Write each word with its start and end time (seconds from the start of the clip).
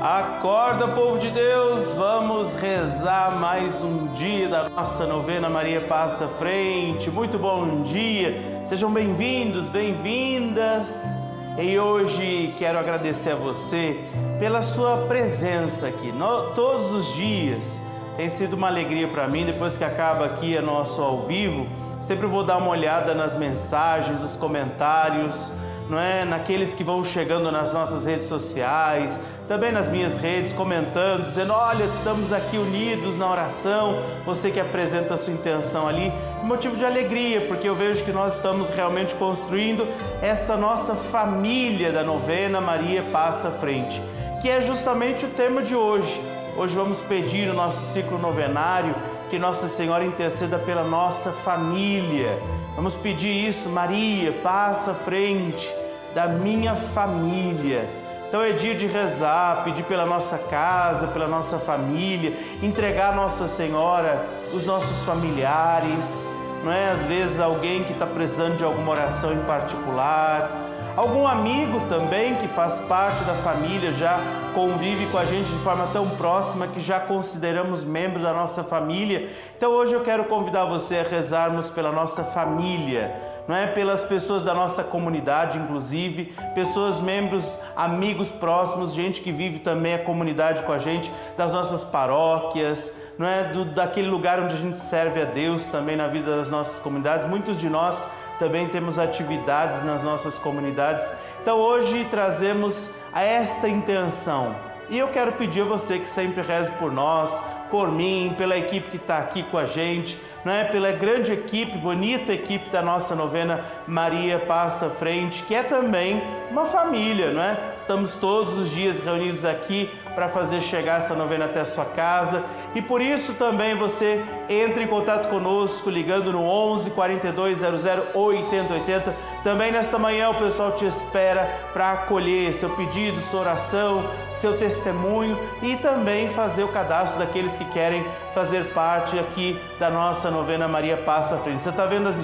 Acorda, 0.00 0.88
povo 0.88 1.18
de 1.18 1.30
Deus, 1.30 1.92
vamos 1.92 2.56
rezar 2.56 3.38
mais 3.38 3.84
um 3.84 4.12
dia 4.14 4.48
da 4.48 4.68
nossa 4.68 5.06
novena 5.06 5.48
Maria 5.48 5.82
Passa 5.82 6.26
Frente. 6.26 7.08
Muito 7.08 7.38
bom 7.38 7.82
dia, 7.82 8.62
sejam 8.64 8.92
bem-vindos, 8.92 9.68
bem-vindas. 9.68 11.14
E 11.56 11.78
hoje 11.78 12.52
quero 12.58 12.78
agradecer 12.78 13.30
a 13.30 13.36
você 13.36 13.96
pela 14.40 14.62
sua 14.62 15.06
presença 15.06 15.86
aqui. 15.86 16.10
No, 16.10 16.52
todos 16.54 16.90
os 16.92 17.14
dias 17.14 17.80
tem 18.20 18.28
sido 18.28 18.52
uma 18.52 18.66
alegria 18.66 19.08
para 19.08 19.26
mim. 19.26 19.46
Depois 19.46 19.78
que 19.78 19.84
acaba 19.84 20.26
aqui 20.26 20.54
a 20.54 20.60
nosso 20.60 21.00
ao 21.00 21.26
vivo, 21.26 21.66
sempre 22.02 22.26
vou 22.26 22.44
dar 22.44 22.58
uma 22.58 22.68
olhada 22.68 23.14
nas 23.14 23.34
mensagens, 23.34 24.22
os 24.22 24.36
comentários 24.36 25.50
não 25.88 25.98
é? 25.98 26.24
Naqueles 26.24 26.72
que 26.72 26.84
vão 26.84 27.02
chegando 27.02 27.50
nas 27.50 27.72
nossas 27.72 28.06
redes 28.06 28.28
sociais, 28.28 29.18
também 29.48 29.72
nas 29.72 29.90
minhas 29.90 30.16
redes, 30.16 30.52
comentando, 30.52 31.24
dizendo: 31.24 31.52
olha, 31.52 31.82
estamos 31.82 32.32
aqui 32.32 32.58
unidos 32.58 33.18
na 33.18 33.28
oração. 33.28 33.96
Você 34.24 34.52
que 34.52 34.60
apresenta 34.60 35.14
a 35.14 35.16
sua 35.16 35.32
intenção 35.32 35.88
ali, 35.88 36.12
motivo 36.44 36.76
de 36.76 36.84
alegria, 36.84 37.40
porque 37.48 37.68
eu 37.68 37.74
vejo 37.74 38.04
que 38.04 38.12
nós 38.12 38.36
estamos 38.36 38.70
realmente 38.70 39.16
construindo 39.16 39.84
essa 40.22 40.56
nossa 40.56 40.94
família 40.94 41.90
da 41.90 42.04
novena 42.04 42.60
Maria 42.60 43.02
Passa 43.10 43.48
à 43.48 43.50
Frente, 43.50 44.00
que 44.40 44.48
é 44.48 44.60
justamente 44.60 45.24
o 45.24 45.30
tema 45.30 45.60
de 45.60 45.74
hoje. 45.74 46.39
Hoje 46.56 46.76
vamos 46.76 47.00
pedir 47.02 47.48
o 47.48 47.54
nosso 47.54 47.80
ciclo 47.92 48.18
novenário 48.18 48.94
que 49.30 49.38
Nossa 49.38 49.68
Senhora 49.68 50.04
interceda 50.04 50.58
pela 50.58 50.82
nossa 50.82 51.30
família. 51.30 52.38
Vamos 52.74 52.96
pedir 52.96 53.48
isso, 53.48 53.68
Maria, 53.68 54.32
passa 54.42 54.90
à 54.90 54.94
frente 54.94 55.72
da 56.14 56.26
minha 56.26 56.74
família. 56.74 57.88
Então 58.28 58.42
é 58.42 58.52
dia 58.52 58.74
de 58.74 58.86
rezar, 58.86 59.62
pedir 59.64 59.84
pela 59.84 60.04
nossa 60.04 60.38
casa, 60.38 61.06
pela 61.08 61.26
nossa 61.26 61.58
família, 61.58 62.32
entregar 62.62 63.12
a 63.12 63.16
Nossa 63.16 63.48
Senhora 63.48 64.24
os 64.52 64.66
nossos 64.66 65.04
familiares, 65.04 66.26
não 66.64 66.72
é? 66.72 66.90
Às 66.90 67.06
vezes 67.06 67.40
alguém 67.40 67.84
que 67.84 67.92
está 67.92 68.06
precisando 68.06 68.56
de 68.56 68.64
alguma 68.64 68.92
oração 68.92 69.32
em 69.32 69.40
particular, 69.40 70.69
algum 71.00 71.26
amigo 71.26 71.80
também 71.88 72.34
que 72.34 72.46
faz 72.48 72.78
parte 72.80 73.24
da 73.24 73.32
família, 73.32 73.90
já 73.92 74.20
convive 74.54 75.06
com 75.06 75.16
a 75.16 75.24
gente 75.24 75.48
de 75.48 75.58
forma 75.60 75.86
tão 75.94 76.06
próxima 76.10 76.66
que 76.66 76.78
já 76.78 77.00
consideramos 77.00 77.82
membro 77.82 78.22
da 78.22 78.34
nossa 78.34 78.62
família. 78.62 79.30
Então 79.56 79.72
hoje 79.72 79.94
eu 79.94 80.02
quero 80.02 80.24
convidar 80.24 80.66
você 80.66 80.98
a 80.98 81.02
rezarmos 81.02 81.70
pela 81.70 81.90
nossa 81.90 82.22
família 82.22 83.28
não 83.48 83.56
é? 83.56 83.66
Pelas 83.66 84.04
pessoas 84.04 84.44
da 84.44 84.54
nossa 84.54 84.84
comunidade, 84.84 85.58
inclusive, 85.58 86.32
pessoas, 86.54 87.00
membros, 87.00 87.58
amigos 87.74 88.30
próximos, 88.30 88.94
gente 88.94 89.20
que 89.20 89.32
vive 89.32 89.58
também 89.58 89.94
a 89.94 89.98
comunidade 89.98 90.62
com 90.62 90.70
a 90.70 90.78
gente, 90.78 91.10
das 91.36 91.52
nossas 91.52 91.84
paróquias, 91.84 92.94
não 93.18 93.26
é? 93.26 93.44
Do, 93.52 93.64
daquele 93.64 94.06
lugar 94.06 94.38
onde 94.38 94.54
a 94.54 94.56
gente 94.56 94.78
serve 94.78 95.20
a 95.20 95.24
Deus 95.24 95.64
também 95.64 95.96
na 95.96 96.06
vida 96.06 96.36
das 96.36 96.48
nossas 96.48 96.78
comunidades. 96.78 97.26
Muitos 97.26 97.58
de 97.58 97.68
nós 97.68 98.06
também 98.40 98.66
temos 98.68 98.98
atividades 98.98 99.84
nas 99.84 100.02
nossas 100.02 100.38
comunidades. 100.38 101.12
Então 101.42 101.58
hoje 101.58 102.06
trazemos 102.10 102.88
a 103.12 103.22
esta 103.22 103.68
intenção. 103.68 104.56
E 104.88 104.98
eu 104.98 105.08
quero 105.08 105.32
pedir 105.32 105.60
a 105.60 105.66
você 105.66 105.98
que 105.98 106.08
sempre 106.08 106.42
reze 106.42 106.72
por 106.72 106.90
nós, 106.90 107.40
por 107.70 107.92
mim, 107.92 108.34
pela 108.38 108.56
equipe 108.56 108.90
que 108.90 108.96
está 108.96 109.18
aqui 109.18 109.42
com 109.42 109.58
a 109.58 109.66
gente, 109.66 110.18
não 110.44 110.52
é? 110.52 110.64
pela 110.64 110.92
grande 110.92 111.32
equipe, 111.32 111.76
bonita 111.78 112.32
equipe 112.32 112.70
da 112.70 112.82
nossa 112.82 113.14
novena 113.14 113.64
Maria 113.86 114.38
Passa 114.38 114.88
Frente, 114.88 115.42
que 115.44 115.54
é 115.54 115.62
também 115.62 116.22
uma 116.50 116.64
família, 116.64 117.30
não 117.30 117.42
é? 117.42 117.56
Estamos 117.76 118.14
todos 118.14 118.56
os 118.58 118.70
dias 118.70 119.00
reunidos 119.00 119.44
aqui 119.44 119.90
para 120.14 120.28
fazer 120.28 120.60
chegar 120.60 120.98
essa 120.98 121.14
novena 121.14 121.44
até 121.44 121.60
a 121.60 121.64
sua 121.64 121.84
casa 121.84 122.44
e 122.74 122.82
por 122.82 123.00
isso 123.00 123.34
também 123.34 123.74
você 123.74 124.22
entre 124.48 124.84
em 124.84 124.86
contato 124.86 125.28
conosco 125.28 125.88
ligando 125.88 126.32
no 126.32 126.44
11 126.44 126.90
42 126.90 127.58
00 127.58 128.02
80 128.14 128.74
80. 128.74 129.14
Também 129.42 129.72
nesta 129.72 129.98
manhã 129.98 130.30
o 130.30 130.34
pessoal 130.34 130.72
te 130.72 130.84
espera 130.84 131.48
para 131.72 131.92
acolher 131.92 132.52
seu 132.52 132.70
pedido, 132.70 133.20
sua 133.22 133.40
oração, 133.40 134.04
seu 134.30 134.58
testemunho 134.58 135.38
e 135.62 135.76
também 135.76 136.28
fazer 136.28 136.64
o 136.64 136.68
cadastro 136.68 137.18
daqueles 137.18 137.56
que 137.56 137.64
querem 137.66 138.04
fazer 138.34 138.72
parte 138.72 139.18
aqui 139.18 139.58
da 139.78 139.90
nossa 139.90 140.29
novena 140.30 140.68
Maria 140.68 140.96
Passa 140.96 141.34
à 141.34 141.38
Frente. 141.38 141.62
Você 141.62 141.70
está 141.70 141.86
vendo 141.86 142.08
as 142.08 142.20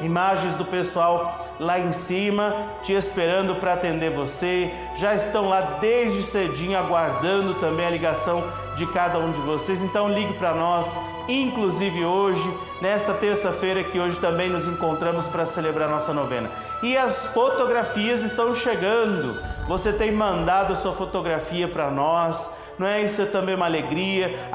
imagens 0.00 0.54
do 0.54 0.64
pessoal 0.64 1.46
lá 1.58 1.78
em 1.78 1.92
cima, 1.92 2.54
te 2.82 2.92
esperando 2.92 3.54
para 3.56 3.74
atender 3.74 4.10
você. 4.10 4.72
Já 4.96 5.14
estão 5.14 5.48
lá 5.48 5.78
desde 5.80 6.22
cedinho 6.22 6.78
aguardando 6.78 7.54
também 7.54 7.86
a 7.86 7.90
ligação 7.90 8.42
de 8.76 8.86
cada 8.86 9.18
um 9.18 9.30
de 9.30 9.40
vocês. 9.40 9.82
Então 9.82 10.08
ligue 10.08 10.32
para 10.34 10.54
nós, 10.54 10.98
inclusive 11.28 12.04
hoje, 12.04 12.50
nesta 12.80 13.12
terça-feira 13.12 13.84
que 13.84 14.00
hoje 14.00 14.18
também 14.18 14.48
nos 14.48 14.66
encontramos 14.66 15.26
para 15.26 15.44
celebrar 15.44 15.88
nossa 15.88 16.14
novena. 16.14 16.48
E 16.82 16.96
as 16.96 17.26
fotografias 17.26 18.22
estão 18.22 18.54
chegando. 18.54 19.34
Você 19.68 19.92
tem 19.92 20.10
mandado 20.10 20.72
a 20.72 20.76
sua 20.76 20.92
fotografia 20.92 21.68
para 21.68 21.90
nós. 21.90 22.50
Não 22.78 22.86
é 22.86 23.02
isso 23.02 23.20
é 23.20 23.26
também 23.26 23.54
uma 23.54 23.66
alegria? 23.66 24.48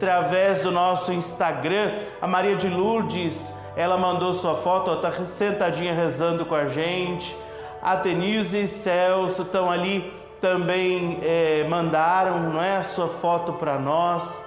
Através 0.00 0.62
do 0.62 0.70
nosso 0.70 1.12
Instagram, 1.12 1.92
a 2.22 2.26
Maria 2.26 2.56
de 2.56 2.70
Lourdes 2.70 3.54
ela 3.76 3.98
mandou 3.98 4.32
sua 4.32 4.54
foto, 4.54 4.94
está 4.94 5.26
sentadinha 5.26 5.92
rezando 5.92 6.46
com 6.46 6.54
a 6.54 6.68
gente. 6.68 7.36
A 7.82 7.96
Denise 7.96 8.62
e 8.62 8.66
Celso 8.66 9.42
estão 9.42 9.70
ali 9.70 10.10
também 10.40 11.18
é, 11.20 11.66
mandaram 11.68 12.40
não 12.40 12.62
é, 12.62 12.78
a 12.78 12.82
sua 12.82 13.08
foto 13.08 13.52
para 13.52 13.78
nós. 13.78 14.42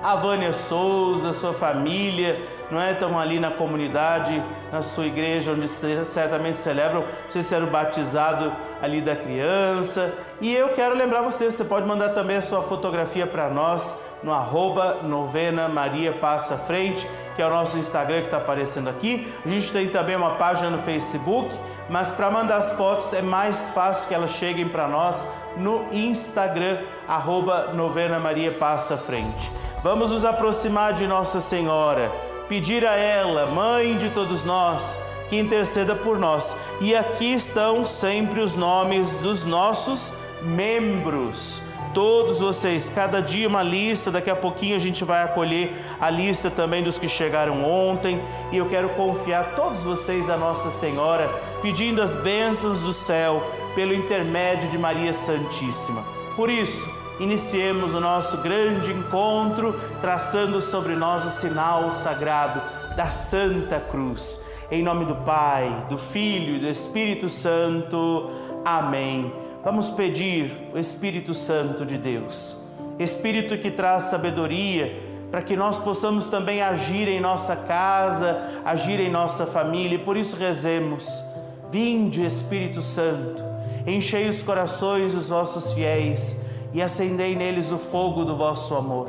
A 0.00 0.14
Vânia 0.14 0.52
Souza, 0.52 1.32
sua 1.32 1.52
família, 1.52 2.40
não 2.70 2.80
é? 2.80 2.92
Estão 2.92 3.18
ali 3.18 3.40
na 3.40 3.50
comunidade, 3.50 4.40
na 4.70 4.80
sua 4.80 5.06
igreja, 5.06 5.50
onde 5.50 5.66
certamente 5.66 6.58
celebram, 6.58 7.02
vocês 7.28 7.46
serão 7.46 7.66
batizados 7.66 8.52
ali 8.80 9.00
da 9.00 9.16
criança. 9.16 10.14
E 10.40 10.54
eu 10.54 10.68
quero 10.68 10.94
lembrar 10.94 11.22
você, 11.22 11.50
você 11.50 11.64
pode 11.64 11.84
mandar 11.84 12.10
também 12.10 12.36
a 12.36 12.42
sua 12.42 12.62
fotografia 12.62 13.26
para 13.26 13.48
nós 13.48 14.05
no 14.22 14.32
arroba 14.32 15.02
novena 15.02 15.68
Maria 15.68 16.12
Passa 16.12 16.56
Frente, 16.56 17.08
que 17.34 17.42
é 17.42 17.46
o 17.46 17.50
nosso 17.50 17.78
Instagram 17.78 18.20
que 18.20 18.26
está 18.26 18.38
aparecendo 18.38 18.88
aqui. 18.88 19.32
A 19.44 19.48
gente 19.48 19.70
tem 19.70 19.88
também 19.88 20.16
uma 20.16 20.36
página 20.36 20.70
no 20.70 20.78
Facebook, 20.78 21.54
mas 21.88 22.10
para 22.10 22.30
mandar 22.30 22.58
as 22.58 22.72
fotos 22.72 23.12
é 23.12 23.22
mais 23.22 23.68
fácil 23.70 24.08
que 24.08 24.14
elas 24.14 24.30
cheguem 24.30 24.68
para 24.68 24.88
nós 24.88 25.26
no 25.56 25.86
Instagram, 25.92 26.78
arroba 27.06 27.72
novena 27.74 28.18
Maria 28.18 28.50
Passa 28.50 28.96
Frente. 28.96 29.50
Vamos 29.82 30.10
nos 30.10 30.24
aproximar 30.24 30.94
de 30.94 31.06
Nossa 31.06 31.40
Senhora, 31.40 32.10
pedir 32.48 32.84
a 32.84 32.94
ela, 32.94 33.46
mãe 33.46 33.96
de 33.96 34.10
todos 34.10 34.42
nós, 34.42 34.98
que 35.28 35.38
interceda 35.38 35.94
por 35.94 36.18
nós. 36.18 36.56
E 36.80 36.94
aqui 36.94 37.34
estão 37.34 37.86
sempre 37.86 38.40
os 38.40 38.56
nomes 38.56 39.18
dos 39.18 39.44
nossos 39.44 40.12
membros 40.42 41.62
todos 41.96 42.40
vocês, 42.40 42.90
cada 42.90 43.22
dia 43.22 43.48
uma 43.48 43.62
lista, 43.62 44.10
daqui 44.10 44.28
a 44.28 44.36
pouquinho 44.36 44.76
a 44.76 44.78
gente 44.78 45.02
vai 45.02 45.22
acolher 45.22 45.74
a 45.98 46.10
lista 46.10 46.50
também 46.50 46.84
dos 46.84 46.98
que 46.98 47.08
chegaram 47.08 47.64
ontem, 47.64 48.20
e 48.52 48.58
eu 48.58 48.68
quero 48.68 48.90
confiar 48.90 49.54
todos 49.56 49.82
vocês 49.82 50.28
a 50.28 50.36
Nossa 50.36 50.70
Senhora, 50.70 51.26
pedindo 51.62 52.02
as 52.02 52.12
bênçãos 52.12 52.80
do 52.80 52.92
céu 52.92 53.42
pelo 53.74 53.94
intermédio 53.94 54.68
de 54.68 54.76
Maria 54.76 55.14
Santíssima. 55.14 56.04
Por 56.36 56.50
isso, 56.50 56.86
iniciemos 57.18 57.94
o 57.94 58.00
nosso 58.00 58.36
grande 58.42 58.92
encontro, 58.92 59.72
traçando 60.02 60.60
sobre 60.60 60.94
nós 60.94 61.24
o 61.24 61.30
sinal 61.30 61.92
sagrado 61.92 62.60
da 62.94 63.06
Santa 63.06 63.80
Cruz. 63.80 64.38
Em 64.70 64.82
nome 64.82 65.06
do 65.06 65.14
Pai, 65.14 65.86
do 65.88 65.96
Filho 65.96 66.56
e 66.56 66.60
do 66.60 66.68
Espírito 66.68 67.30
Santo. 67.30 68.30
Amém. 68.66 69.45
Vamos 69.66 69.90
pedir 69.90 70.70
o 70.72 70.78
Espírito 70.78 71.34
Santo 71.34 71.84
de 71.84 71.98
Deus, 71.98 72.56
Espírito 73.00 73.58
que 73.58 73.68
traz 73.68 74.04
sabedoria, 74.04 74.96
para 75.28 75.42
que 75.42 75.56
nós 75.56 75.76
possamos 75.76 76.28
também 76.28 76.62
agir 76.62 77.08
em 77.08 77.20
nossa 77.20 77.56
casa, 77.56 78.60
agir 78.64 79.00
em 79.00 79.10
nossa 79.10 79.44
família, 79.44 79.96
e 79.96 79.98
por 80.04 80.16
isso 80.16 80.36
rezemos. 80.36 81.20
Vinde, 81.68 82.24
Espírito 82.24 82.80
Santo, 82.80 83.42
enchei 83.84 84.28
os 84.28 84.40
corações 84.40 85.12
dos 85.12 85.30
vossos 85.30 85.72
fiéis 85.72 86.40
e 86.72 86.80
acendei 86.80 87.34
neles 87.34 87.72
o 87.72 87.76
fogo 87.76 88.24
do 88.24 88.36
vosso 88.36 88.72
amor. 88.72 89.08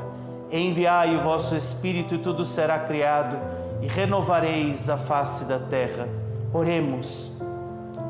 Enviai 0.52 1.16
o 1.18 1.22
vosso 1.22 1.56
Espírito 1.56 2.16
e 2.16 2.18
tudo 2.18 2.44
será 2.44 2.80
criado, 2.80 3.38
e 3.80 3.86
renovareis 3.86 4.90
a 4.90 4.98
face 4.98 5.46
da 5.46 5.60
terra. 5.60 6.10
Oremos. 6.52 7.32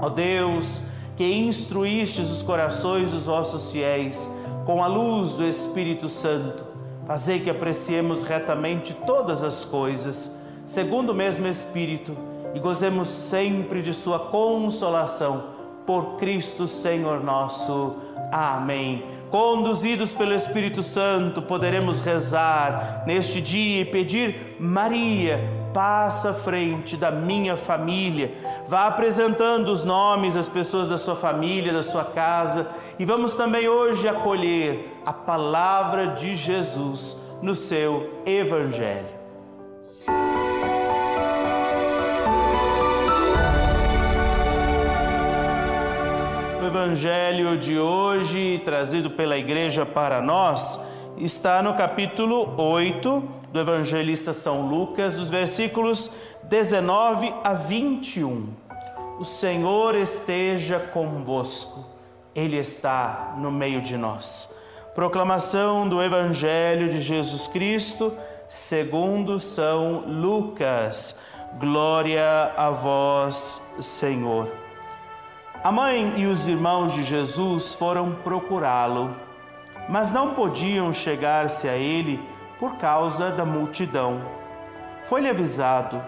Ó 0.01 0.07
Deus, 0.07 0.81
que 1.17 1.25
instruístes 1.25 2.29
os 2.29 2.43
corações 2.43 3.11
dos 3.11 3.25
vossos 3.25 3.71
fiéis 3.71 4.31
com 4.65 4.83
a 4.83 4.87
luz 4.87 5.35
do 5.35 5.45
Espírito 5.45 6.07
Santo. 6.07 6.63
Fazei 7.07 7.39
que 7.39 7.49
apreciemos 7.49 8.21
retamente 8.21 8.93
todas 8.93 9.43
as 9.43 9.65
coisas, 9.65 10.39
segundo 10.65 11.09
o 11.09 11.15
mesmo 11.15 11.47
Espírito, 11.47 12.15
e 12.53 12.59
gozemos 12.59 13.07
sempre 13.07 13.81
de 13.81 13.93
Sua 13.93 14.19
consolação. 14.19 15.57
Por 15.87 16.17
Cristo 16.17 16.67
Senhor 16.67 17.23
nosso. 17.23 17.95
Amém. 18.31 19.03
Conduzidos 19.31 20.13
pelo 20.13 20.33
Espírito 20.33 20.83
Santo, 20.83 21.41
poderemos 21.41 21.99
rezar 21.99 23.03
neste 23.07 23.41
dia 23.41 23.81
e 23.81 23.85
pedir: 23.85 24.57
Maria, 24.59 25.56
passa 25.77 26.31
à 26.31 26.33
frente 26.33 26.97
da 26.97 27.11
minha 27.11 27.55
família. 27.55 28.33
Vá 28.67 28.87
apresentando 28.87 29.67
os 29.69 29.85
nomes 29.85 30.33
das 30.33 30.49
pessoas 30.49 30.89
da 30.89 30.97
sua 30.97 31.15
família, 31.15 31.71
da 31.71 31.83
sua 31.83 32.03
casa, 32.03 32.67
e 32.97 33.05
vamos 33.05 33.35
também 33.35 33.69
hoje 33.69 34.07
acolher 34.07 34.99
a 35.05 35.13
palavra 35.13 36.07
de 36.15 36.33
Jesus 36.33 37.15
no 37.43 37.53
seu 37.53 38.09
Evangelho. 38.25 39.05
O 46.59 46.65
Evangelho 46.65 47.55
de 47.55 47.77
hoje, 47.77 48.63
trazido 48.65 49.11
pela 49.11 49.37
Igreja 49.37 49.85
para 49.85 50.23
nós, 50.23 50.83
está 51.17 51.61
no 51.61 51.75
capítulo 51.75 52.55
8 52.57 53.37
do 53.57 53.61
evangelista 53.61 54.33
São 54.33 54.67
Lucas, 54.67 55.15
dos 55.15 55.29
versículos 55.29 56.11
19 56.43 57.33
a 57.43 57.53
21. 57.53 58.49
O 59.19 59.25
Senhor 59.25 59.95
esteja 59.95 60.79
convosco, 60.79 61.83
Ele 62.35 62.57
está 62.57 63.33
no 63.39 63.51
meio 63.51 63.81
de 63.81 63.97
nós. 63.97 64.55
Proclamação 64.93 65.89
do 65.89 66.03
Evangelho 66.03 66.89
de 66.89 67.01
Jesus 67.01 67.47
Cristo, 67.47 68.13
segundo 68.47 69.39
São 69.39 70.03
Lucas. 70.05 71.19
Glória 71.59 72.53
a 72.55 72.69
vós, 72.69 73.59
Senhor. 73.79 74.51
A 75.63 75.71
mãe 75.71 76.13
e 76.17 76.27
os 76.27 76.47
irmãos 76.47 76.93
de 76.93 77.01
Jesus 77.01 77.73
foram 77.73 78.11
procurá-lo, 78.23 79.15
mas 79.89 80.11
não 80.11 80.35
podiam 80.35 80.93
chegar-se 80.93 81.67
a 81.67 81.75
ele 81.75 82.36
por 82.59 82.77
causa 82.77 83.29
da 83.31 83.45
multidão. 83.45 84.21
Foi-lhe 85.05 85.29
avisado: 85.29 86.01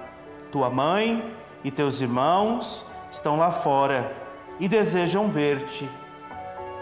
tua 0.51 0.69
mãe 0.69 1.33
e 1.63 1.71
teus 1.71 2.01
irmãos 2.01 2.85
estão 3.11 3.37
lá 3.37 3.51
fora 3.51 4.15
e 4.59 4.67
desejam 4.67 5.29
ver-te. 5.29 5.89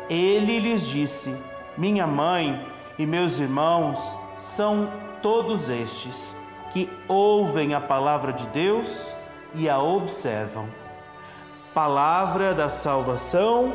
Ele 0.10 0.60
lhes 0.60 0.86
disse: 0.88 1.36
minha 1.78 2.08
mãe 2.08 2.66
e 2.98 3.06
meus 3.06 3.40
irmãos 3.40 4.18
são 4.38 4.90
todos 5.22 5.70
estes 5.70 6.36
que 6.72 6.90
ouvem 7.08 7.74
a 7.74 7.82
palavra 7.82 8.34
de 8.34 8.46
Deus 8.48 9.14
e 9.54 9.70
a 9.70 9.80
observam. 9.80 10.68
Palavra 11.74 12.54
da 12.54 12.70
salvação, 12.70 13.74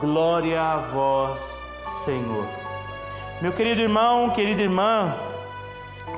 glória 0.00 0.60
a 0.60 0.76
vós, 0.78 1.62
Senhor. 2.04 2.69
Meu 3.40 3.52
querido 3.52 3.80
irmão, 3.80 4.28
querida 4.28 4.60
irmã, 4.60 5.14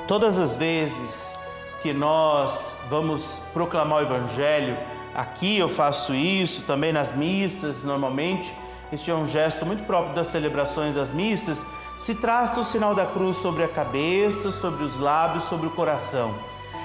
todas 0.08 0.40
as 0.40 0.56
vezes 0.56 1.38
que 1.80 1.92
nós 1.92 2.76
vamos 2.90 3.40
proclamar 3.52 3.98
o 3.98 4.02
Evangelho, 4.02 4.76
aqui 5.14 5.56
eu 5.56 5.68
faço 5.68 6.16
isso, 6.16 6.62
também 6.62 6.92
nas 6.92 7.14
missas, 7.14 7.84
normalmente, 7.84 8.52
este 8.92 9.08
é 9.08 9.14
um 9.14 9.24
gesto 9.24 9.64
muito 9.64 9.84
próprio 9.84 10.16
das 10.16 10.26
celebrações 10.26 10.96
das 10.96 11.12
missas. 11.12 11.64
Se 11.96 12.12
traça 12.16 12.58
o 12.58 12.64
sinal 12.64 12.92
da 12.92 13.06
cruz 13.06 13.36
sobre 13.36 13.62
a 13.62 13.68
cabeça, 13.68 14.50
sobre 14.50 14.82
os 14.82 14.98
lábios, 14.98 15.44
sobre 15.44 15.68
o 15.68 15.70
coração. 15.70 16.34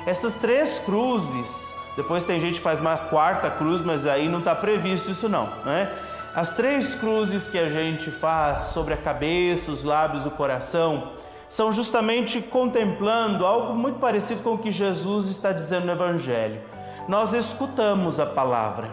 Essas 0.05 0.35
três 0.35 0.77
cruzes, 0.77 1.73
depois 1.95 2.23
tem 2.23 2.39
gente 2.39 2.57
que 2.57 2.61
faz 2.61 2.79
uma 2.79 2.95
quarta 2.95 3.49
cruz, 3.49 3.81
mas 3.81 4.05
aí 4.05 4.29
não 4.29 4.37
está 4.37 4.53
previsto 4.53 5.09
isso 5.09 5.27
não, 5.27 5.49
né? 5.65 5.91
As 6.37 6.53
três 6.53 6.93
cruzes 6.93 7.47
que 7.47 7.57
a 7.57 7.67
gente 7.67 8.11
faz 8.11 8.59
sobre 8.65 8.93
a 8.93 8.97
cabeça, 8.97 9.71
os 9.71 9.81
lábios, 9.81 10.23
o 10.27 10.29
coração, 10.29 11.13
são 11.49 11.71
justamente 11.71 12.39
contemplando 12.41 13.43
algo 13.43 13.73
muito 13.73 13.97
parecido 13.97 14.43
com 14.43 14.53
o 14.53 14.57
que 14.59 14.69
Jesus 14.69 15.25
está 15.25 15.51
dizendo 15.51 15.87
no 15.87 15.93
Evangelho. 15.93 16.61
Nós 17.07 17.33
escutamos 17.33 18.19
a 18.19 18.25
palavra 18.27 18.91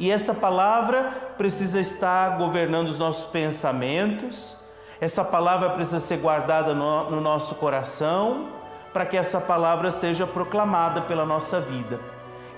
e 0.00 0.10
essa 0.10 0.34
palavra 0.34 1.12
precisa 1.38 1.78
estar 1.78 2.36
governando 2.36 2.88
os 2.88 2.98
nossos 2.98 3.26
pensamentos, 3.26 4.56
essa 5.00 5.22
palavra 5.22 5.70
precisa 5.70 6.00
ser 6.00 6.16
guardada 6.16 6.74
no, 6.74 7.08
no 7.08 7.20
nosso 7.20 7.54
coração, 7.54 8.48
para 8.92 9.06
que 9.06 9.16
essa 9.16 9.40
palavra 9.40 9.92
seja 9.92 10.26
proclamada 10.26 11.02
pela 11.02 11.24
nossa 11.24 11.60
vida. 11.60 12.00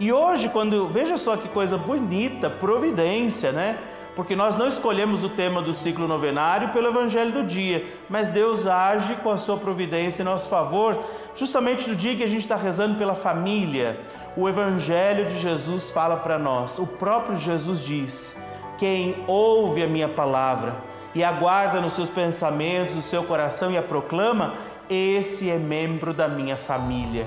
E 0.00 0.10
hoje, 0.10 0.48
quando 0.48 0.88
veja 0.88 1.18
só 1.18 1.36
que 1.36 1.50
coisa 1.50 1.76
bonita, 1.76 2.48
providência, 2.48 3.52
né? 3.52 3.78
Porque 4.14 4.36
nós 4.36 4.58
não 4.58 4.68
escolhemos 4.68 5.24
o 5.24 5.30
tema 5.30 5.62
do 5.62 5.72
ciclo 5.72 6.06
novenário 6.06 6.68
pelo 6.68 6.88
evangelho 6.88 7.32
do 7.32 7.44
dia, 7.44 7.86
mas 8.10 8.28
Deus 8.28 8.66
age 8.66 9.14
com 9.16 9.30
a 9.30 9.38
sua 9.38 9.56
providência 9.56 10.22
em 10.22 10.24
nosso 10.24 10.50
favor, 10.50 11.02
justamente 11.34 11.88
no 11.88 11.96
dia 11.96 12.14
que 12.14 12.22
a 12.22 12.28
gente 12.28 12.42
está 12.42 12.56
rezando 12.56 12.96
pela 12.96 13.14
família, 13.14 13.98
o 14.36 14.48
Evangelho 14.48 15.26
de 15.26 15.38
Jesus 15.38 15.90
fala 15.90 16.16
para 16.16 16.38
nós. 16.38 16.78
O 16.78 16.86
próprio 16.86 17.36
Jesus 17.36 17.84
diz: 17.84 18.36
Quem 18.78 19.16
ouve 19.26 19.82
a 19.82 19.86
minha 19.86 20.08
palavra 20.08 20.74
e 21.14 21.22
aguarda 21.22 21.80
nos 21.80 21.92
seus 21.92 22.08
pensamentos, 22.08 22.94
no 22.94 23.02
seu 23.02 23.24
coração 23.24 23.70
e 23.70 23.76
a 23.76 23.82
proclama, 23.82 24.54
esse 24.88 25.50
é 25.50 25.56
membro 25.56 26.14
da 26.14 26.28
minha 26.28 26.56
família. 26.56 27.26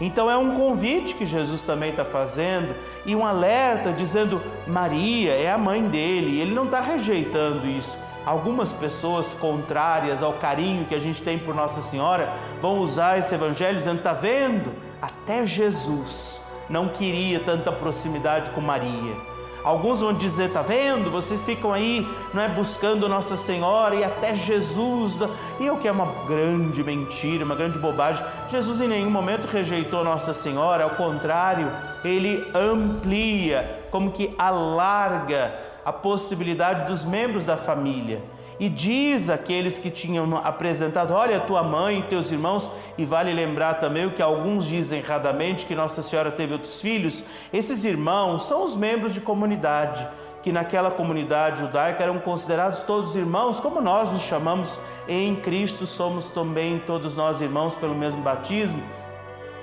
Então 0.00 0.30
é 0.30 0.36
um 0.36 0.54
convite 0.54 1.14
que 1.14 1.24
Jesus 1.24 1.62
também 1.62 1.90
está 1.90 2.04
fazendo 2.04 2.74
e 3.06 3.14
um 3.14 3.26
alerta 3.26 3.92
dizendo: 3.92 4.40
Maria 4.66 5.32
é 5.32 5.50
a 5.50 5.58
mãe 5.58 5.82
dele, 5.86 6.36
e 6.36 6.40
ele 6.40 6.54
não 6.54 6.64
está 6.64 6.80
rejeitando 6.80 7.66
isso. 7.66 7.98
Algumas 8.24 8.72
pessoas 8.72 9.34
contrárias 9.34 10.22
ao 10.22 10.34
carinho 10.34 10.86
que 10.86 10.94
a 10.94 10.98
gente 10.98 11.20
tem 11.20 11.38
por 11.38 11.54
Nossa 11.54 11.82
Senhora 11.82 12.32
vão 12.60 12.78
usar 12.78 13.18
esse 13.18 13.34
evangelho 13.34 13.78
dizendo: 13.78 13.98
está 13.98 14.12
vendo? 14.12 14.72
Até 15.00 15.44
Jesus 15.44 16.40
não 16.68 16.88
queria 16.88 17.40
tanta 17.40 17.70
proximidade 17.70 18.50
com 18.50 18.60
Maria. 18.60 19.33
Alguns 19.64 20.02
vão 20.02 20.12
dizer, 20.12 20.52
tá 20.52 20.60
vendo? 20.60 21.10
Vocês 21.10 21.42
ficam 21.42 21.72
aí, 21.72 22.06
não 22.34 22.42
é 22.42 22.48
buscando 22.48 23.08
Nossa 23.08 23.34
Senhora 23.34 23.94
e 23.94 24.04
até 24.04 24.34
Jesus. 24.34 25.18
E 25.58 25.70
o 25.70 25.78
que 25.78 25.88
é 25.88 25.92
uma 25.92 26.26
grande 26.26 26.84
mentira, 26.84 27.46
uma 27.46 27.54
grande 27.54 27.78
bobagem. 27.78 28.22
Jesus 28.50 28.82
em 28.82 28.88
nenhum 28.88 29.10
momento 29.10 29.46
rejeitou 29.46 30.04
Nossa 30.04 30.34
Senhora, 30.34 30.84
ao 30.84 30.90
contrário, 30.90 31.66
ele 32.04 32.44
amplia, 32.54 33.80
como 33.90 34.12
que 34.12 34.34
alarga 34.36 35.54
a 35.82 35.92
possibilidade 35.92 36.86
dos 36.86 37.02
membros 37.02 37.46
da 37.46 37.56
família. 37.56 38.22
E 38.58 38.68
diz 38.68 39.28
aqueles 39.28 39.78
que 39.78 39.90
tinham 39.90 40.36
apresentado: 40.36 41.12
Olha, 41.12 41.40
tua 41.40 41.62
mãe 41.62 42.00
e 42.00 42.02
teus 42.04 42.30
irmãos, 42.30 42.70
e 42.96 43.04
vale 43.04 43.32
lembrar 43.32 43.74
também 43.74 44.06
o 44.06 44.12
que 44.12 44.22
alguns 44.22 44.64
dizem 44.66 45.00
erradamente: 45.00 45.66
que 45.66 45.74
Nossa 45.74 46.02
Senhora 46.02 46.30
teve 46.30 46.52
outros 46.52 46.80
filhos. 46.80 47.24
Esses 47.52 47.84
irmãos 47.84 48.46
são 48.46 48.62
os 48.62 48.76
membros 48.76 49.12
de 49.12 49.20
comunidade, 49.20 50.06
que 50.42 50.52
naquela 50.52 50.90
comunidade 50.90 51.60
judaica 51.60 52.02
eram 52.02 52.18
considerados 52.18 52.80
todos 52.80 53.16
irmãos, 53.16 53.58
como 53.58 53.80
nós 53.80 54.12
nos 54.12 54.22
chamamos 54.22 54.78
em 55.08 55.34
Cristo, 55.36 55.86
somos 55.86 56.28
também 56.28 56.78
todos 56.86 57.16
nós 57.16 57.40
irmãos 57.40 57.74
pelo 57.74 57.94
mesmo 57.94 58.22
batismo. 58.22 58.82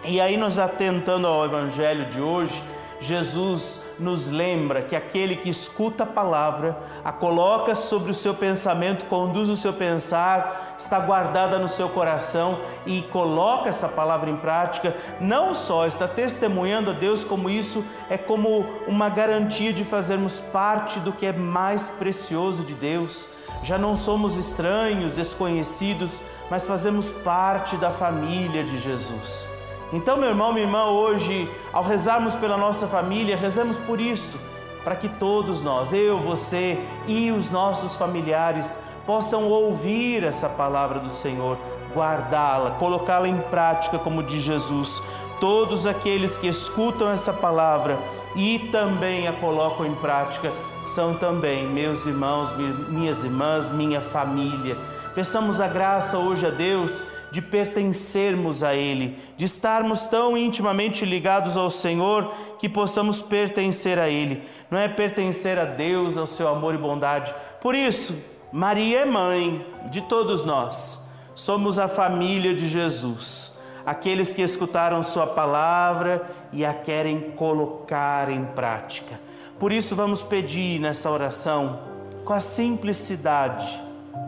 E 0.03 0.19
aí, 0.19 0.35
nos 0.35 0.57
atentando 0.57 1.27
ao 1.27 1.45
Evangelho 1.45 2.05
de 2.05 2.19
hoje, 2.19 2.61
Jesus 3.01 3.81
nos 3.99 4.27
lembra 4.27 4.83
que 4.83 4.95
aquele 4.95 5.35
que 5.35 5.49
escuta 5.49 6.03
a 6.03 6.05
palavra, 6.05 6.77
a 7.03 7.11
coloca 7.11 7.73
sobre 7.73 8.11
o 8.11 8.15
seu 8.15 8.31
pensamento, 8.31 9.05
conduz 9.05 9.49
o 9.49 9.57
seu 9.57 9.73
pensar, 9.73 10.75
está 10.77 10.99
guardada 10.99 11.57
no 11.57 11.67
seu 11.67 11.89
coração 11.89 12.59
e 12.85 13.01
coloca 13.01 13.69
essa 13.69 13.89
palavra 13.89 14.29
em 14.29 14.37
prática, 14.37 14.95
não 15.19 15.55
só 15.55 15.87
está 15.87 16.07
testemunhando 16.07 16.91
a 16.91 16.93
Deus, 16.93 17.23
como 17.23 17.49
isso 17.49 17.83
é 18.07 18.19
como 18.19 18.59
uma 18.87 19.09
garantia 19.09 19.73
de 19.73 19.83
fazermos 19.83 20.39
parte 20.39 20.99
do 20.99 21.11
que 21.11 21.25
é 21.25 21.33
mais 21.33 21.89
precioso 21.89 22.63
de 22.63 22.75
Deus. 22.75 23.27
Já 23.63 23.79
não 23.79 23.97
somos 23.97 24.37
estranhos, 24.37 25.13
desconhecidos, 25.13 26.21
mas 26.51 26.67
fazemos 26.67 27.11
parte 27.11 27.77
da 27.77 27.89
família 27.89 28.63
de 28.63 28.77
Jesus. 28.77 29.60
Então, 29.93 30.15
meu 30.15 30.29
irmão, 30.29 30.53
minha 30.53 30.65
irmã, 30.65 30.85
hoje, 30.85 31.49
ao 31.73 31.83
rezarmos 31.83 32.33
pela 32.35 32.55
nossa 32.55 32.87
família, 32.87 33.35
rezamos 33.35 33.77
por 33.77 33.99
isso, 33.99 34.39
para 34.85 34.95
que 34.95 35.09
todos 35.09 35.61
nós, 35.61 35.91
eu, 35.91 36.17
você 36.17 36.79
e 37.07 37.29
os 37.29 37.49
nossos 37.49 37.95
familiares, 37.95 38.77
possam 39.05 39.49
ouvir 39.49 40.23
essa 40.23 40.47
palavra 40.47 40.99
do 40.99 41.09
Senhor, 41.09 41.57
guardá-la, 41.93 42.71
colocá-la 42.71 43.27
em 43.27 43.37
prática, 43.37 43.99
como 43.99 44.23
diz 44.23 44.41
Jesus. 44.41 45.03
Todos 45.41 45.85
aqueles 45.85 46.37
que 46.37 46.47
escutam 46.47 47.09
essa 47.09 47.33
palavra 47.33 47.97
e 48.33 48.59
também 48.71 49.27
a 49.27 49.33
colocam 49.33 49.85
em 49.85 49.95
prática 49.95 50.53
são 50.83 51.15
também 51.15 51.67
meus 51.67 52.05
irmãos, 52.05 52.49
minhas 52.87 53.25
irmãs, 53.25 53.67
minha 53.67 53.99
família. 53.99 54.77
Peçamos 55.13 55.59
a 55.59 55.67
graça 55.67 56.17
hoje 56.17 56.45
a 56.45 56.49
Deus 56.49 57.03
de 57.31 57.41
pertencermos 57.41 58.61
a 58.61 58.75
Ele, 58.75 59.17
de 59.37 59.45
estarmos 59.45 60.05
tão 60.07 60.37
intimamente 60.37 61.05
ligados 61.05 61.55
ao 61.55 61.69
Senhor 61.69 62.33
que 62.59 62.67
possamos 62.67 63.21
pertencer 63.21 63.97
a 63.97 64.09
Ele. 64.09 64.43
Não 64.69 64.77
é 64.77 64.87
pertencer 64.89 65.57
a 65.57 65.63
Deus, 65.65 66.17
ao 66.17 66.27
seu 66.27 66.49
amor 66.49 66.75
e 66.75 66.77
bondade. 66.77 67.33
Por 67.61 67.73
isso, 67.73 68.15
Maria 68.51 68.99
é 68.99 69.05
mãe 69.05 69.65
de 69.89 70.01
todos 70.01 70.43
nós. 70.43 71.01
Somos 71.33 71.79
a 71.79 71.87
família 71.87 72.53
de 72.53 72.67
Jesus, 72.67 73.57
aqueles 73.85 74.33
que 74.33 74.41
escutaram 74.41 75.01
Sua 75.01 75.25
palavra 75.25 76.29
e 76.51 76.65
a 76.65 76.73
querem 76.73 77.31
colocar 77.31 78.29
em 78.29 78.43
prática. 78.43 79.17
Por 79.57 79.71
isso, 79.71 79.95
vamos 79.95 80.21
pedir 80.21 80.81
nessa 80.81 81.09
oração, 81.09 81.79
com 82.25 82.33
a 82.33 82.39
simplicidade 82.41 83.81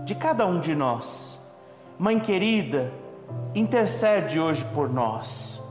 de 0.06 0.16
cada 0.16 0.46
um 0.46 0.60
de 0.60 0.74
nós. 0.74 1.43
Mãe 1.98 2.20
querida, 2.20 2.92
intercede 3.54 4.40
hoje 4.40 4.66
por 4.74 4.90
nós, 4.90 5.62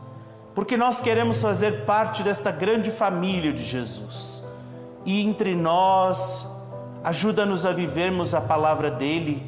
porque 0.55 0.77
nós 0.77 1.01
queremos 1.01 1.43
fazer 1.43 1.85
parte 1.85 2.23
desta 2.23 2.51
grande 2.51 2.91
família 2.91 3.53
de 3.53 3.65
Jesus. 3.65 4.43
E 5.05 5.21
entre 5.21 5.55
nós, 5.57 6.47
ajuda-nos 7.03 7.67
a 7.67 7.73
vivermos 7.73 8.35
a 8.35 8.41
palavra 8.41 8.91
dele. 8.91 9.43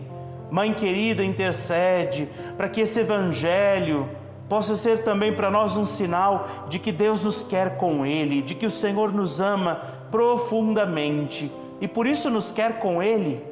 Mãe 0.50 0.74
querida, 0.74 1.22
intercede 1.22 2.28
para 2.56 2.68
que 2.68 2.80
esse 2.80 3.00
evangelho 3.00 4.08
possa 4.48 4.74
ser 4.74 5.04
também 5.04 5.32
para 5.32 5.50
nós 5.50 5.76
um 5.76 5.84
sinal 5.84 6.48
de 6.68 6.78
que 6.78 6.90
Deus 6.90 7.22
nos 7.22 7.44
quer 7.44 7.76
com 7.76 8.04
ele, 8.04 8.42
de 8.42 8.54
que 8.54 8.66
o 8.66 8.70
Senhor 8.70 9.12
nos 9.12 9.40
ama 9.40 9.80
profundamente 10.10 11.50
e 11.80 11.86
por 11.86 12.06
isso 12.06 12.28
nos 12.30 12.50
quer 12.50 12.78
com 12.78 13.02
ele. 13.02 13.42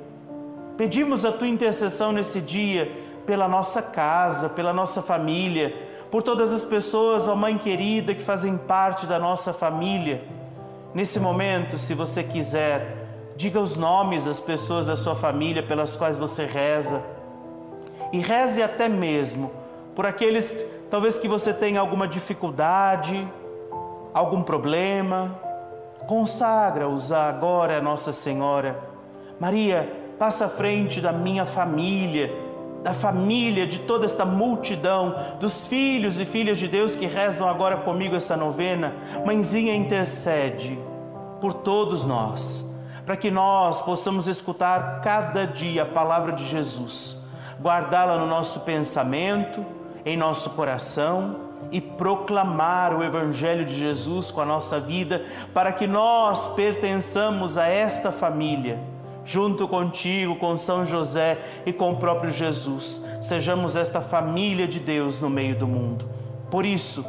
Pedimos 0.76 1.24
a 1.24 1.30
tua 1.30 1.48
intercessão 1.48 2.12
nesse 2.12 2.40
dia 2.40 2.90
pela 3.26 3.46
nossa 3.48 3.80
casa, 3.80 4.48
pela 4.48 4.72
nossa 4.72 5.00
família, 5.00 5.74
por 6.10 6.22
todas 6.22 6.52
as 6.52 6.64
pessoas, 6.64 7.26
ó 7.26 7.34
Mãe 7.34 7.56
querida, 7.56 8.14
que 8.14 8.22
fazem 8.22 8.56
parte 8.56 9.06
da 9.06 9.18
nossa 9.18 9.52
família. 9.52 10.22
Nesse 10.94 11.18
momento, 11.18 11.78
se 11.78 11.94
você 11.94 12.22
quiser, 12.22 13.02
diga 13.36 13.58
os 13.58 13.76
nomes 13.76 14.24
das 14.24 14.38
pessoas 14.38 14.86
da 14.86 14.96
sua 14.96 15.14
família 15.14 15.62
pelas 15.62 15.96
quais 15.96 16.18
você 16.18 16.44
reza. 16.44 17.02
E 18.12 18.18
reze 18.18 18.62
até 18.62 18.88
mesmo 18.88 19.50
por 19.94 20.04
aqueles, 20.04 20.54
talvez 20.90 21.18
que 21.18 21.28
você 21.28 21.52
tenha 21.52 21.80
alguma 21.80 22.06
dificuldade, 22.06 23.26
algum 24.12 24.42
problema. 24.42 25.38
Consagra-os 26.06 27.10
agora 27.10 27.78
a 27.78 27.80
Nossa 27.80 28.12
Senhora. 28.12 28.78
Maria, 29.40 29.90
passa 30.18 30.44
à 30.44 30.48
frente 30.48 31.00
da 31.00 31.12
minha 31.12 31.46
família, 31.46 32.30
da 32.82 32.92
família, 32.92 33.66
de 33.66 33.80
toda 33.80 34.04
esta 34.04 34.24
multidão, 34.24 35.14
dos 35.38 35.66
filhos 35.66 36.18
e 36.18 36.24
filhas 36.24 36.58
de 36.58 36.66
Deus 36.66 36.96
que 36.96 37.06
rezam 37.06 37.48
agora 37.48 37.76
comigo 37.78 38.16
essa 38.16 38.36
novena. 38.36 38.92
Mãezinha 39.24 39.74
intercede 39.74 40.78
por 41.40 41.54
todos 41.54 42.04
nós, 42.04 42.68
para 43.06 43.16
que 43.16 43.30
nós 43.30 43.80
possamos 43.80 44.26
escutar 44.26 45.00
cada 45.00 45.46
dia 45.46 45.82
a 45.82 45.86
palavra 45.86 46.32
de 46.32 46.44
Jesus, 46.44 47.16
guardá-la 47.60 48.18
no 48.18 48.26
nosso 48.26 48.60
pensamento, 48.60 49.64
em 50.04 50.16
nosso 50.16 50.50
coração 50.50 51.52
e 51.70 51.80
proclamar 51.80 52.94
o 52.94 53.04
Evangelho 53.04 53.64
de 53.64 53.76
Jesus 53.76 54.30
com 54.30 54.40
a 54.40 54.44
nossa 54.44 54.80
vida, 54.80 55.24
para 55.54 55.72
que 55.72 55.86
nós 55.86 56.48
pertençamos 56.48 57.56
a 57.56 57.66
esta 57.66 58.10
família 58.10 58.91
junto 59.24 59.68
contigo, 59.68 60.36
com 60.36 60.56
São 60.56 60.84
José 60.84 61.38
e 61.64 61.72
com 61.72 61.92
o 61.92 61.96
próprio 61.96 62.30
Jesus. 62.30 63.04
Sejamos 63.20 63.76
esta 63.76 64.00
família 64.00 64.66
de 64.66 64.80
Deus 64.80 65.20
no 65.20 65.30
meio 65.30 65.56
do 65.56 65.66
mundo. 65.66 66.08
Por 66.50 66.66
isso, 66.66 67.04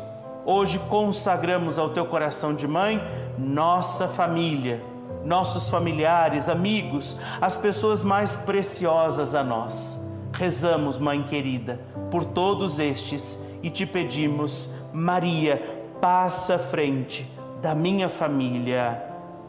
hoje 0.45 0.79
consagramos 0.89 1.77
ao 1.77 1.89
teu 1.89 2.05
coração 2.05 2.53
de 2.53 2.67
mãe 2.67 3.01
nossa 3.37 4.07
família, 4.07 4.81
nossos 5.23 5.69
familiares, 5.69 6.49
amigos, 6.49 7.17
as 7.41 7.57
pessoas 7.57 8.03
mais 8.03 8.35
preciosas 8.35 9.33
a 9.35 9.43
nós. 9.43 9.99
Rezamos, 10.31 10.97
mãe 10.97 11.23
querida, 11.23 11.79
por 12.09 12.25
todos 12.25 12.79
estes 12.79 13.39
e 13.61 13.69
te 13.69 13.85
pedimos, 13.85 14.69
Maria, 14.91 15.61
passa 16.01 16.55
à 16.55 16.59
frente 16.59 17.29
da 17.61 17.73
minha 17.73 18.09
família. 18.09 19.01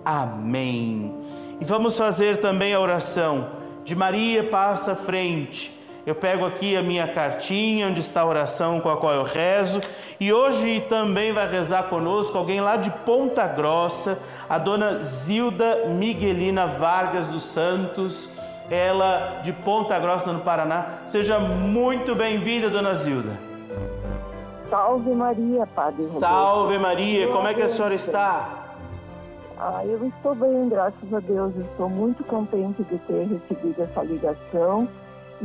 Amém. 0.05 1.13
E 1.61 1.65
vamos 1.65 1.97
fazer 1.97 2.39
também 2.39 2.75
a 2.75 2.81
oração 2.81 3.49
de 3.85 3.95
Maria 3.95 4.43
passa 4.45 4.93
à 4.93 4.97
frente. 4.97 5.73
Eu 6.07 6.15
pego 6.15 6.45
aqui 6.45 6.77
a 6.77 6.83
minha 6.83 7.09
cartinha 7.09 7.87
onde 7.87 8.01
está 8.01 8.23
a 8.23 8.27
oração 8.27 8.81
com 8.81 8.91
a 8.91 8.97
qual 8.97 9.15
eu 9.15 9.23
rezo 9.23 9.81
e 10.21 10.31
hoje 10.33 10.85
também 10.89 11.33
vai 11.33 11.51
rezar 11.51 11.85
conosco 11.85 12.37
alguém 12.37 12.61
lá 12.61 12.77
de 12.77 12.91
Ponta 12.91 13.47
Grossa, 13.47 14.19
a 14.49 14.59
dona 14.59 15.03
Zilda 15.03 15.87
Miguelina 15.87 16.67
Vargas 16.67 17.29
dos 17.29 17.45
Santos, 17.45 18.29
ela 18.71 19.41
de 19.43 19.53
Ponta 19.53 19.99
Grossa 19.99 20.31
no 20.31 20.41
Paraná. 20.41 20.99
Seja 21.07 21.39
muito 21.39 22.15
bem-vinda, 22.15 22.69
dona 22.69 22.95
Zilda. 22.95 23.39
Salve 24.69 25.11
Maria, 25.11 25.67
Padre. 25.75 26.03
Salve 26.03 26.79
Maria, 26.79 27.29
como 27.29 27.49
é 27.49 27.55
que 27.55 27.63
a 27.63 27.69
senhora 27.69 27.95
está? 27.95 28.64
Ah, 29.59 29.85
eu 29.85 30.07
estou 30.07 30.35
bem, 30.35 30.69
graças 30.69 31.15
a 31.15 31.21
Deus. 31.21 31.55
Estou 31.57 31.89
muito 31.89 32.25
contente 32.25 32.83
de 32.85 32.99
ter 32.99 33.27
recebido 33.27 33.83
essa 33.83 34.03
ligação 34.03 34.89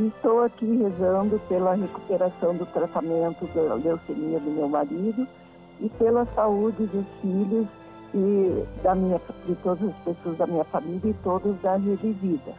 estou 0.06 0.42
aqui 0.44 0.66
rezando 0.66 1.40
pela 1.48 1.74
recuperação 1.74 2.54
do 2.56 2.66
tratamento 2.66 3.46
da 3.54 3.74
leucemia 3.74 4.38
do 4.38 4.50
meu 4.50 4.68
marido 4.68 5.26
e 5.80 5.88
pela 5.90 6.24
saúde 6.34 6.86
dos 6.86 7.04
filhos 7.20 7.66
e 8.14 8.64
da 8.82 8.94
minha, 8.94 9.20
de 9.46 9.54
todas 9.56 9.88
as 9.88 9.96
pessoas 9.96 10.36
da 10.36 10.46
minha 10.46 10.64
família 10.64 11.10
e 11.10 11.14
todos 11.22 11.56
da 11.60 11.76
Rede 11.76 12.12
Vida. 12.12 12.52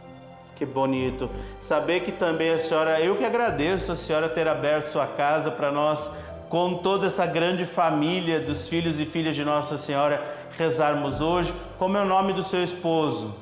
Que 0.56 0.64
bonito. 0.64 1.28
Saber 1.60 2.00
que 2.00 2.12
também 2.12 2.50
a 2.50 2.58
senhora, 2.58 3.00
eu 3.00 3.16
que 3.16 3.24
agradeço 3.24 3.92
a 3.92 3.96
senhora 3.96 4.28
ter 4.28 4.46
aberto 4.46 4.86
sua 4.86 5.06
casa 5.06 5.50
para 5.50 5.72
nós, 5.72 6.14
com 6.48 6.74
toda 6.74 7.06
essa 7.06 7.26
grande 7.26 7.64
família 7.64 8.40
dos 8.40 8.68
filhos 8.68 9.00
e 9.00 9.06
filhas 9.06 9.34
de 9.34 9.44
Nossa 9.44 9.78
Senhora 9.78 10.22
rezarmos 10.56 11.20
hoje. 11.20 11.54
Como 11.78 11.96
é 11.96 12.02
o 12.02 12.06
nome 12.06 12.32
do 12.32 12.42
seu 12.42 12.62
esposo? 12.62 13.34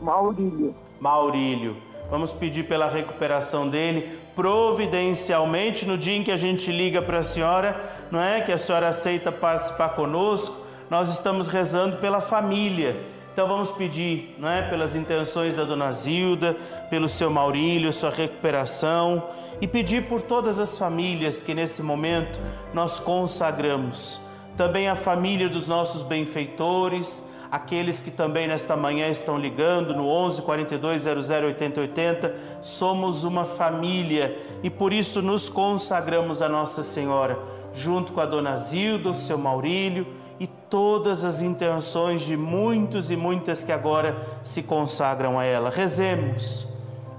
Maurílio. 0.00 0.74
Maurílio. 1.00 1.76
Vamos 2.10 2.32
pedir 2.32 2.64
pela 2.64 2.88
recuperação 2.88 3.68
dele, 3.68 4.18
providencialmente, 4.34 5.84
no 5.84 5.98
dia 5.98 6.16
em 6.16 6.22
que 6.22 6.30
a 6.30 6.36
gente 6.36 6.70
liga 6.70 7.02
para 7.02 7.18
a 7.18 7.22
senhora, 7.22 8.06
não 8.10 8.20
é? 8.20 8.40
Que 8.40 8.52
a 8.52 8.58
senhora 8.58 8.88
aceita 8.88 9.32
participar 9.32 9.90
conosco, 9.90 10.56
nós 10.88 11.08
estamos 11.08 11.48
rezando 11.48 11.96
pela 11.96 12.20
família. 12.20 12.96
Então 13.32 13.48
vamos 13.48 13.72
pedir, 13.72 14.34
não 14.38 14.48
é? 14.48 14.62
Pelas 14.62 14.94
intenções 14.94 15.56
da 15.56 15.64
dona 15.64 15.90
Zilda, 15.92 16.56
pelo 16.88 17.08
seu 17.08 17.28
Maurílio, 17.28 17.92
sua 17.92 18.10
recuperação 18.10 19.24
e 19.60 19.66
pedir 19.66 20.04
por 20.04 20.22
todas 20.22 20.58
as 20.58 20.78
famílias 20.78 21.42
que 21.42 21.54
nesse 21.54 21.82
momento 21.82 22.38
nós 22.72 23.00
consagramos 23.00 24.20
também 24.56 24.88
a 24.88 24.96
família 24.96 25.48
dos 25.48 25.68
nossos 25.68 26.02
benfeitores, 26.02 27.22
aqueles 27.50 28.00
que 28.00 28.10
também 28.10 28.48
nesta 28.48 28.74
manhã 28.74 29.08
estão 29.08 29.38
ligando 29.38 29.94
no 29.94 30.08
11 30.08 30.42
42 30.42 31.02
00 31.02 31.46
80 31.46 31.80
80. 31.80 32.34
Somos 32.62 33.22
uma 33.22 33.44
família 33.44 34.36
e 34.62 34.70
por 34.70 34.92
isso 34.92 35.20
nos 35.20 35.48
consagramos 35.48 36.40
a 36.40 36.48
Nossa 36.48 36.82
Senhora, 36.82 37.38
junto 37.74 38.12
com 38.12 38.20
a 38.20 38.26
dona 38.26 38.56
Zilda, 38.56 39.10
o 39.10 39.14
seu 39.14 39.36
Maurílio 39.36 40.06
e 40.40 40.46
todas 40.46 41.24
as 41.24 41.40
intenções 41.40 42.22
de 42.22 42.36
muitos 42.36 43.10
e 43.10 43.16
muitas 43.16 43.62
que 43.62 43.72
agora 43.72 44.38
se 44.42 44.62
consagram 44.62 45.38
a 45.38 45.44
ela. 45.44 45.70
Rezemos. 45.70 46.66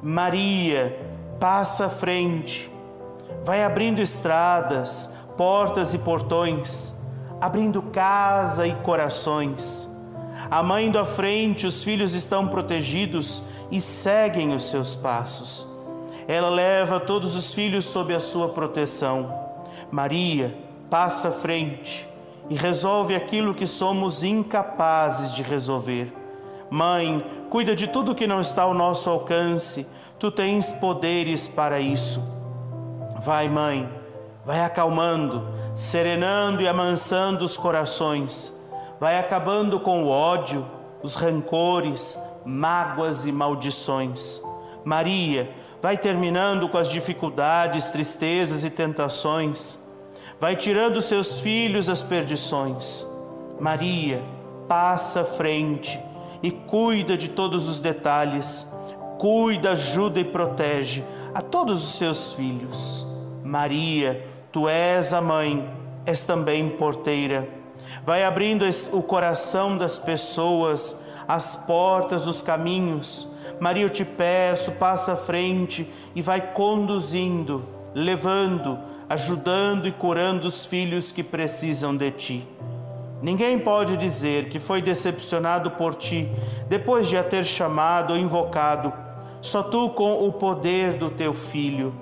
Maria, 0.01 0.99
passa 1.39 1.85
à 1.85 1.89
frente, 1.89 2.71
vai 3.43 3.63
abrindo 3.63 3.99
estradas, 3.99 5.11
portas 5.35 5.93
e 5.93 5.97
portões 5.97 6.96
abrindo 7.39 7.81
casa 7.81 8.65
e 8.65 8.73
corações. 8.75 9.89
A 10.49 10.63
mãe 10.63 10.91
à 10.95 11.03
frente, 11.03 11.67
os 11.67 11.83
filhos 11.83 12.13
estão 12.13 12.47
protegidos 12.47 13.43
e 13.69 13.81
seguem 13.81 14.53
os 14.53 14.65
seus 14.65 14.95
passos. 14.95 15.67
Ela 16.27 16.49
leva 16.49 16.99
todos 16.99 17.35
os 17.35 17.53
filhos 17.53 17.85
sob 17.85 18.13
a 18.13 18.19
sua 18.19 18.49
proteção. 18.49 19.33
Maria 19.91 20.57
passa 20.89 21.29
à 21.29 21.31
frente 21.31 22.07
e 22.49 22.55
resolve 22.55 23.15
aquilo 23.15 23.53
que 23.53 23.65
somos 23.65 24.23
incapazes 24.23 25.33
de 25.33 25.41
resolver. 25.41 26.13
Mãe, 26.69 27.25
cuida 27.49 27.75
de 27.75 27.87
tudo 27.87 28.15
que 28.15 28.27
não 28.27 28.39
está 28.39 28.63
ao 28.63 28.73
nosso 28.73 29.09
alcance. 29.09 29.87
Tu 30.19 30.31
tens 30.31 30.71
poderes 30.71 31.47
para 31.47 31.79
isso. 31.79 32.21
Vai, 33.19 33.47
mãe, 33.49 33.89
vai 34.47 34.63
acalmando, 34.63 35.45
serenando 35.75 36.61
e 36.61 36.69
amansando 36.69 37.43
os 37.43 37.57
corações, 37.57 38.57
vai 38.97 39.19
acabando 39.19 39.77
com 39.77 40.05
o 40.05 40.07
ódio, 40.07 40.65
os 41.03 41.15
rancores, 41.15 42.17
mágoas 42.45 43.25
e 43.25 43.31
maldições. 43.33 44.41
Maria, 44.85 45.51
vai 45.81 45.97
terminando 45.97 46.69
com 46.69 46.77
as 46.77 46.89
dificuldades, 46.89 47.89
tristezas 47.89 48.63
e 48.63 48.69
tentações, 48.69 49.77
vai 50.39 50.55
tirando 50.55 51.01
seus 51.01 51.41
filhos 51.41 51.89
as 51.89 52.01
perdições. 52.01 53.05
Maria 53.59 54.23
passa 54.65 55.25
frente 55.25 55.99
e 56.41 56.51
cuida 56.51 57.17
de 57.17 57.27
todos 57.27 57.67
os 57.67 57.81
detalhes, 57.81 58.65
cuida, 59.17 59.71
ajuda 59.71 60.21
e 60.21 60.23
protege 60.23 61.03
a 61.33 61.41
todos 61.41 61.83
os 61.83 61.97
seus 61.97 62.31
filhos. 62.31 63.05
Maria, 63.43 64.36
tu 64.51 64.67
és 64.67 65.13
a 65.13 65.21
mãe, 65.21 65.67
és 66.05 66.23
também 66.23 66.69
porteira. 66.69 67.47
Vai 68.03 68.23
abrindo 68.23 68.65
o 68.91 69.01
coração 69.01 69.77
das 69.77 69.99
pessoas, 69.99 70.99
as 71.27 71.55
portas 71.55 72.23
dos 72.23 72.41
caminhos. 72.41 73.27
Maria, 73.59 73.83
eu 73.83 73.89
te 73.89 74.05
peço, 74.05 74.71
passa 74.73 75.13
à 75.13 75.15
frente 75.15 75.91
e 76.15 76.21
vai 76.21 76.39
conduzindo, 76.39 77.65
levando, 77.93 78.79
ajudando 79.09 79.87
e 79.87 79.91
curando 79.91 80.47
os 80.47 80.65
filhos 80.65 81.11
que 81.11 81.23
precisam 81.23 81.95
de 81.95 82.11
ti. 82.11 82.47
Ninguém 83.21 83.57
pode 83.57 83.97
dizer 83.97 84.49
que 84.49 84.59
foi 84.59 84.81
decepcionado 84.81 85.71
por 85.71 85.95
ti 85.95 86.29
depois 86.69 87.07
de 87.07 87.17
a 87.17 87.23
ter 87.23 87.43
chamado 87.43 88.13
ou 88.13 88.19
invocado. 88.19 88.93
Só 89.41 89.63
tu, 89.63 89.89
com 89.89 90.27
o 90.27 90.31
poder 90.31 90.93
do 90.93 91.09
teu 91.09 91.33
filho, 91.33 91.93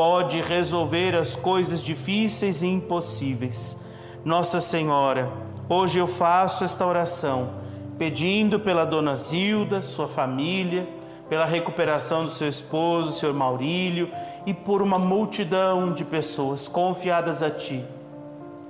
pode 0.00 0.40
resolver 0.40 1.14
as 1.14 1.36
coisas 1.36 1.82
difíceis 1.82 2.62
e 2.62 2.66
impossíveis. 2.66 3.78
Nossa 4.24 4.58
Senhora, 4.58 5.30
hoje 5.68 5.98
eu 5.98 6.06
faço 6.06 6.64
esta 6.64 6.86
oração, 6.86 7.50
pedindo 7.98 8.58
pela 8.58 8.86
dona 8.86 9.14
Zilda, 9.14 9.82
sua 9.82 10.08
família, 10.08 10.88
pela 11.28 11.44
recuperação 11.44 12.24
do 12.24 12.30
seu 12.30 12.48
esposo, 12.48 13.12
seu 13.12 13.34
Maurílio, 13.34 14.10
e 14.46 14.54
por 14.54 14.80
uma 14.80 14.98
multidão 14.98 15.92
de 15.92 16.02
pessoas 16.02 16.66
confiadas 16.66 17.42
a 17.42 17.50
ti. 17.50 17.84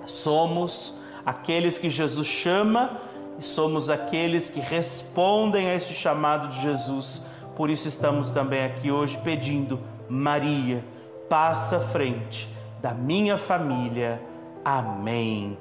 Somos 0.07 0.99
aqueles 1.25 1.79
que 1.79 1.89
Jesus 1.89 2.27
chama 2.27 2.99
e 3.39 3.45
somos 3.45 3.89
aqueles 3.89 4.49
que 4.49 4.59
respondem 4.59 5.69
a 5.69 5.77
este 5.77 5.95
chamado 5.95 6.49
de 6.49 6.61
Jesus. 6.61 7.25
Por 7.55 7.71
isso 7.71 7.87
estamos 7.87 8.31
também 8.33 8.65
aqui 8.65 8.91
hoje 8.91 9.17
pedindo, 9.19 9.79
Maria, 10.09 10.83
passa 11.31 11.77
à 11.77 11.81
frente 11.81 12.49
da 12.83 12.93
minha 12.93 13.39
família. 13.39 14.21
Amém. 14.65 15.57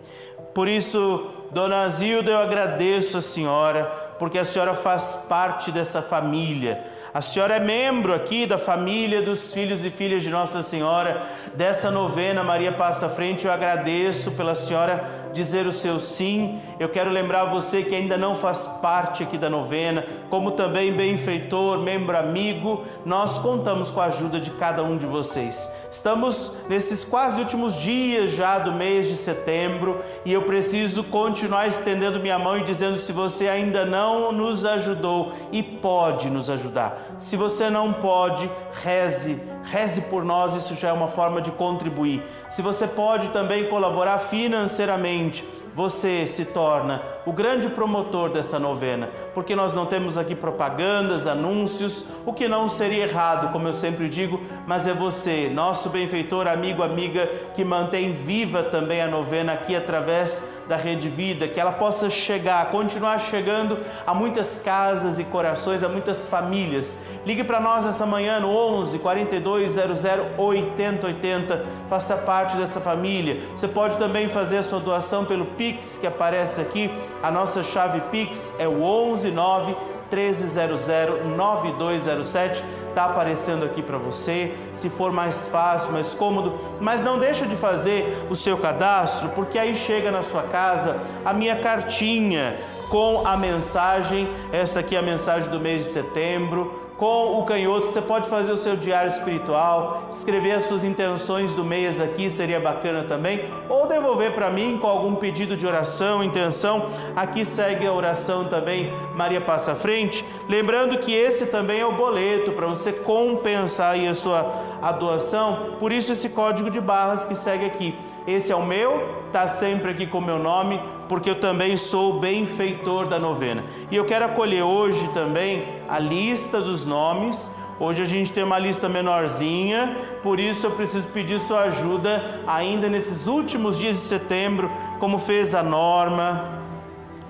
Por 0.54 0.68
isso, 0.68 1.28
Dona 1.52 1.88
Zilda, 1.88 2.32
eu 2.32 2.40
agradeço 2.40 3.20
a 3.20 3.22
senhora, 3.22 3.86
porque 4.18 4.40
a 4.40 4.44
senhora 4.44 4.74
faz 4.74 5.28
parte 5.30 5.72
dessa 5.72 6.02
família. 6.02 6.84
A 7.14 7.22
senhora 7.22 7.56
é 7.56 7.60
membro 7.60 8.14
aqui 8.14 8.46
da 8.46 8.58
família 8.58 9.22
dos 9.22 9.54
filhos 9.54 9.86
e 9.86 9.90
filhas 9.90 10.24
de 10.24 10.30
Nossa 10.30 10.62
Senhora, 10.62 11.24
dessa 11.56 11.90
novena 11.90 12.44
Maria 12.44 12.72
Passa 12.72 13.06
à 13.06 13.10
Frente. 13.10 13.46
Eu 13.46 13.52
agradeço 13.52 14.32
pela 14.32 14.54
senhora 14.54 15.19
dizer 15.34 15.68
o 15.68 15.72
seu 15.72 16.00
sim. 16.00 16.60
Eu 16.80 16.90
quero 16.90 17.10
lembrar 17.10 17.46
você 17.46 17.84
que 17.84 17.96
ainda 17.96 18.18
não 18.18 18.36
faz 18.36 18.68
parte 18.82 19.24
aqui 19.24 19.38
da 19.38 19.50
novena, 19.50 20.06
como 20.30 20.52
também 20.52 20.94
benfeitor, 20.94 21.80
membro 21.80 22.18
amigo, 22.18 22.86
nós 23.06 23.38
contamos 23.38 23.90
com 23.90 24.02
a 24.02 24.06
ajuda 24.06 24.40
de 24.40 24.52
cada 24.52 24.84
um 24.84 24.98
de 24.98 25.06
vocês. 25.06 25.72
Estamos 25.92 26.52
nesses 26.68 27.04
quase 27.04 27.40
últimos 27.40 27.76
dias 27.76 28.32
já 28.32 28.60
do 28.60 28.72
mês 28.72 29.08
de 29.08 29.16
setembro 29.16 30.02
e 30.24 30.34
eu 30.34 30.44
preciso 30.44 31.04
continuar 31.04 31.68
estendendo 31.68 32.20
minha 32.20 32.38
mão 32.38 32.58
e 32.58 32.64
dizendo 32.64 32.98
se 32.98 33.12
você 33.12 33.48
ainda 33.48 33.86
não 33.86 34.32
nos 34.32 34.66
ajudou 34.66 35.34
e 35.52 35.62
pode 35.62 36.30
nos 36.30 36.50
ajudar. 36.50 37.16
Se 37.18 37.36
você 37.36 37.70
não 37.70 37.94
pode, 37.94 38.50
reze 38.84 39.42
Reze 39.64 40.02
por 40.02 40.24
nós, 40.24 40.54
isso 40.54 40.74
já 40.74 40.90
é 40.90 40.94
uma 40.94 41.08
forma 41.08 41.42
de 41.42 41.52
contribuir. 41.52 42.24
Se 42.48 42.62
você 42.62 42.88
pode 42.88 43.30
também 43.30 43.70
colaborar 43.70 44.20
financeiramente, 44.20 45.46
você 45.76 46.26
se 46.28 46.46
torna 46.46 47.02
o 47.26 47.32
grande 47.32 47.70
promotor 47.70 48.30
dessa 48.30 48.58
novena, 48.60 49.10
porque 49.34 49.56
nós 49.56 49.74
não 49.74 49.86
temos 49.86 50.18
aqui 50.18 50.36
propagandas, 50.36 51.28
anúncios, 51.28 52.06
o 52.26 52.34
que 52.34 52.48
não 52.48 52.68
seria 52.68 53.04
errado, 53.04 53.52
como 53.52 53.68
eu 53.68 53.74
sempre 53.74 54.10
digo, 54.10 54.42
mas 54.66 54.88
é 54.88 54.94
você, 54.94 55.50
nosso 55.50 55.90
benfeitor, 55.90 56.48
amigo, 56.48 56.84
amiga, 56.84 57.30
que 57.56 57.64
mantém 57.64 58.12
viva 58.12 58.64
também 58.64 59.02
a 59.02 59.08
novena 59.08 59.54
aqui 59.54 59.76
através 59.76 60.44
da 60.70 60.76
Rede 60.76 61.10
Vida, 61.10 61.48
que 61.48 61.60
ela 61.60 61.72
possa 61.72 62.10
chegar, 62.10 62.70
continuar 62.70 63.18
chegando 63.18 63.80
a 64.06 64.14
muitas 64.14 64.56
casas 64.58 65.18
e 65.18 65.24
corações, 65.24 65.82
a 65.82 65.90
muitas 65.90 66.28
famílias. 66.28 67.04
Ligue 67.26 67.44
para 67.44 67.60
nós 67.60 67.88
essa 67.88 68.06
manhã 68.06 68.40
no 68.40 68.50
11 68.50 69.00
42 69.00 69.74
00 69.74 70.26
80 70.38 71.08
80, 71.08 71.66
faça 71.90 72.16
parte 72.18 72.56
dessa 72.56 72.80
família. 72.80 73.42
Você 73.56 73.68
pode 73.68 73.98
também 73.98 74.30
fazer 74.30 74.58
a 74.58 74.64
sua 74.64 74.80
doação 74.80 75.26
pelo 75.26 75.46
Pix 75.60 75.98
que 75.98 76.08
aparece 76.08 76.62
aqui. 76.62 76.90
A 77.22 77.30
nossa 77.30 77.62
chave 77.62 78.00
Pix 78.12 78.50
é 78.58 78.66
o 78.66 78.82
11 78.82 79.30
9 79.30 79.76
1300 80.10 80.88
9207 81.36 82.64
está 82.88 83.06
aparecendo 83.06 83.64
aqui 83.66 83.82
para 83.84 83.98
você, 83.98 84.56
se 84.74 84.90
for 84.90 85.12
mais 85.12 85.48
fácil, 85.48 85.92
mais 85.92 86.14
cômodo, 86.14 86.60
mas 86.82 87.04
não 87.04 87.20
deixa 87.20 87.46
de 87.46 87.56
fazer 87.56 88.26
o 88.30 88.36
seu 88.36 88.58
cadastro, 88.58 89.30
porque 89.30 89.60
aí 89.60 89.76
chega 89.76 90.10
na 90.10 90.24
sua 90.24 90.44
casa 90.44 91.00
a 91.24 91.32
minha 91.32 91.58
cartinha 91.58 92.58
com 92.90 93.28
a 93.28 93.38
mensagem, 93.38 94.28
esta 94.52 94.80
aqui 94.80 94.96
é 94.96 95.00
a 95.00 95.04
mensagem 95.04 95.50
do 95.50 95.60
mês 95.60 95.86
de 95.86 95.92
setembro, 95.92 96.79
com 97.00 97.40
o 97.40 97.46
canhoto, 97.46 97.88
você 97.88 98.02
pode 98.02 98.28
fazer 98.28 98.52
o 98.52 98.58
seu 98.58 98.76
diário 98.76 99.10
espiritual, 99.10 100.04
escrever 100.12 100.52
as 100.52 100.66
suas 100.66 100.84
intenções 100.84 101.54
do 101.54 101.64
mês 101.64 101.98
aqui, 101.98 102.30
seria 102.30 102.60
bacana 102.60 103.06
também, 103.06 103.46
ou 103.70 103.88
devolver 103.88 104.34
para 104.34 104.52
mim 104.52 104.78
com 104.78 104.86
algum 104.86 105.16
pedido 105.16 105.56
de 105.56 105.66
oração, 105.66 106.22
intenção. 106.22 106.90
Aqui 107.16 107.46
segue 107.46 107.88
a 107.88 107.94
oração 107.94 108.50
também, 108.50 108.92
Maria 109.16 109.40
passa 109.40 109.72
à 109.72 109.76
frente. 109.76 110.26
Lembrando 110.50 110.98
que 110.98 111.14
esse 111.14 111.46
também 111.46 111.80
é 111.80 111.86
o 111.86 111.94
boleto 111.94 112.52
para 112.52 112.68
você 112.68 112.92
compensar 112.92 113.94
aí 113.94 114.06
a 114.06 114.14
sua 114.14 114.68
a 114.82 114.92
doação, 114.92 115.76
por 115.80 115.92
isso 115.92 116.12
esse 116.12 116.30
código 116.30 116.70
de 116.70 116.82
barras 116.82 117.24
que 117.26 117.36
segue 117.36 117.66
aqui. 117.66 117.98
Esse 118.30 118.52
é 118.52 118.56
o 118.56 118.64
meu, 118.64 119.24
está 119.26 119.48
sempre 119.48 119.90
aqui 119.90 120.06
com 120.06 120.20
o 120.20 120.22
meu 120.22 120.38
nome, 120.38 120.80
porque 121.08 121.32
eu 121.32 121.40
também 121.40 121.76
sou 121.76 122.20
benfeitor 122.20 123.08
da 123.08 123.18
novena. 123.18 123.64
E 123.90 123.96
eu 123.96 124.06
quero 124.06 124.26
acolher 124.26 124.62
hoje 124.62 125.08
também 125.16 125.66
a 125.90 125.98
lista 125.98 126.62
dos 126.62 126.86
nomes. 126.86 127.52
Hoje 127.80 128.04
a 128.04 128.06
gente 128.06 128.32
tem 128.32 128.44
uma 128.44 128.60
lista 128.60 128.88
menorzinha, 128.88 129.98
por 130.22 130.40
isso 130.40 130.68
eu 130.68 130.72
preciso 130.72 131.08
pedir 131.08 131.40
sua 131.40 131.62
ajuda 131.62 132.42
ainda 132.46 132.88
nesses 132.88 133.26
últimos 133.26 133.80
dias 133.80 133.96
de 133.96 134.04
setembro, 134.04 134.70
como 135.00 135.18
fez 135.18 135.56
a 135.56 135.64
Norma, 135.64 136.62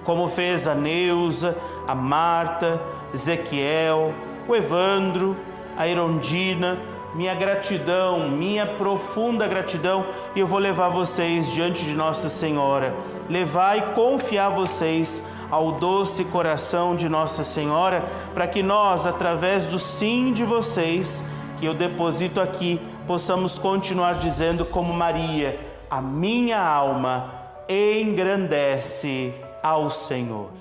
como 0.04 0.28
fez 0.28 0.68
a 0.68 0.76
Neuza, 0.76 1.58
a 1.88 1.96
Marta, 1.96 2.82
Ezequiel, 3.14 4.14
o 4.50 4.54
Evandro, 4.54 5.34
a 5.78 5.88
Irondina, 5.88 6.78
minha 7.14 7.34
gratidão, 7.34 8.30
minha 8.30 8.66
profunda 8.66 9.48
gratidão, 9.48 10.06
e 10.36 10.40
eu 10.40 10.48
vou 10.48 10.60
levar 10.60 10.90
vocês 10.90 11.52
diante 11.52 11.84
de 11.84 11.94
Nossa 11.94 12.30
Senhora, 12.30 12.94
levar 13.30 13.78
e 13.78 13.82
confiar 13.94 14.50
vocês 14.50 15.24
ao 15.50 15.74
doce 15.74 16.24
coração 16.26 16.96
de 16.96 17.10
Nossa 17.10 17.44
Senhora, 17.44 18.06
para 18.34 18.48
que 18.48 18.62
nós, 18.62 19.08
através 19.08 19.66
do 19.66 19.80
sim 19.80 20.32
de 20.34 20.44
vocês, 20.44 21.24
que 21.60 21.66
eu 21.66 21.74
deposito 21.74 22.40
aqui, 22.40 22.80
possamos 23.08 23.58
continuar 23.58 24.16
dizendo 24.16 24.64
como 24.64 24.94
Maria: 24.94 25.60
a 25.90 26.02
minha 26.02 26.62
alma 26.62 27.34
engrandece 27.68 29.34
ao 29.64 29.90
Senhor. 29.90 30.52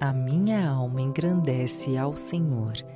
A 0.00 0.12
minha 0.12 0.70
alma 0.70 1.00
engrandece 1.00 1.96
ao 1.96 2.16
Senhor 2.16 2.95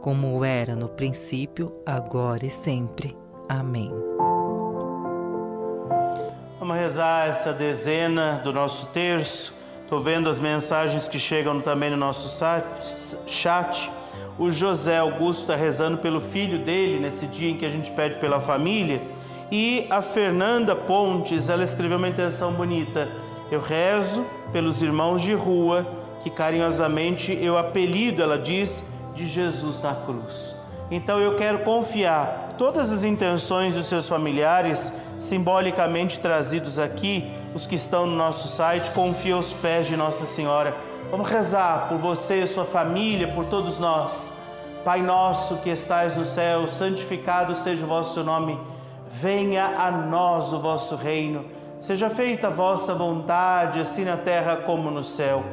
como 0.00 0.44
era 0.44 0.76
no 0.76 0.88
princípio, 0.88 1.72
agora 1.84 2.46
e 2.46 2.50
sempre. 2.50 3.16
Amém. 3.48 3.92
Vamos 6.58 6.76
rezar 6.76 7.28
essa 7.28 7.52
dezena 7.52 8.40
do 8.44 8.52
nosso 8.52 8.86
terço. 8.88 9.54
Estou 9.82 10.00
vendo 10.00 10.28
as 10.28 10.38
mensagens 10.38 11.08
que 11.08 11.18
chegam 11.18 11.60
também 11.60 11.90
no 11.90 11.96
nosso 11.96 12.28
chat. 13.26 13.90
O 14.38 14.50
José 14.50 14.98
Augusto 14.98 15.42
está 15.42 15.56
rezando 15.56 15.98
pelo 15.98 16.20
filho 16.20 16.58
dele 16.58 17.00
nesse 17.00 17.26
dia 17.26 17.50
em 17.50 17.56
que 17.56 17.64
a 17.64 17.70
gente 17.70 17.90
pede 17.90 18.18
pela 18.18 18.38
família. 18.38 19.00
E 19.50 19.86
a 19.88 20.02
Fernanda 20.02 20.76
Pontes, 20.76 21.48
ela 21.48 21.64
escreveu 21.64 21.96
uma 21.96 22.08
intenção 22.08 22.52
bonita. 22.52 23.08
Eu 23.50 23.60
rezo 23.60 24.26
pelos 24.52 24.82
irmãos 24.82 25.22
de 25.22 25.32
rua 25.32 25.86
que 26.22 26.28
carinhosamente 26.28 27.32
eu 27.32 27.56
apelido, 27.56 28.22
ela 28.22 28.38
diz, 28.38 28.84
de 29.18 29.26
Jesus 29.26 29.82
na 29.82 29.94
cruz. 29.94 30.56
Então 30.90 31.18
eu 31.18 31.36
quero 31.36 31.58
confiar 31.60 32.54
todas 32.56 32.90
as 32.90 33.04
intenções 33.04 33.74
dos 33.74 33.86
seus 33.86 34.08
familiares, 34.08 34.92
simbolicamente 35.18 36.18
trazidos 36.18 36.78
aqui, 36.78 37.30
os 37.54 37.66
que 37.66 37.74
estão 37.74 38.06
no 38.06 38.16
nosso 38.16 38.48
site, 38.48 38.90
confia 38.92 39.34
aos 39.34 39.52
pés 39.52 39.86
de 39.86 39.96
Nossa 39.96 40.24
Senhora. 40.24 40.74
Vamos 41.10 41.28
rezar 41.28 41.88
por 41.88 41.98
você, 41.98 42.46
sua 42.46 42.64
família, 42.64 43.28
por 43.28 43.46
todos 43.46 43.78
nós. 43.78 44.32
Pai 44.84 45.02
nosso 45.02 45.56
que 45.58 45.70
estais 45.70 46.16
no 46.16 46.24
céu, 46.24 46.66
santificado 46.66 47.54
seja 47.54 47.84
o 47.84 47.88
vosso 47.88 48.22
nome. 48.22 48.58
Venha 49.10 49.66
a 49.66 49.90
nós 49.90 50.52
o 50.52 50.60
vosso 50.60 50.96
reino. 50.96 51.44
Seja 51.80 52.08
feita 52.08 52.46
a 52.46 52.50
vossa 52.50 52.94
vontade, 52.94 53.80
assim 53.80 54.04
na 54.04 54.16
terra 54.16 54.56
como 54.56 54.90
no 54.90 55.02
céu. 55.02 55.44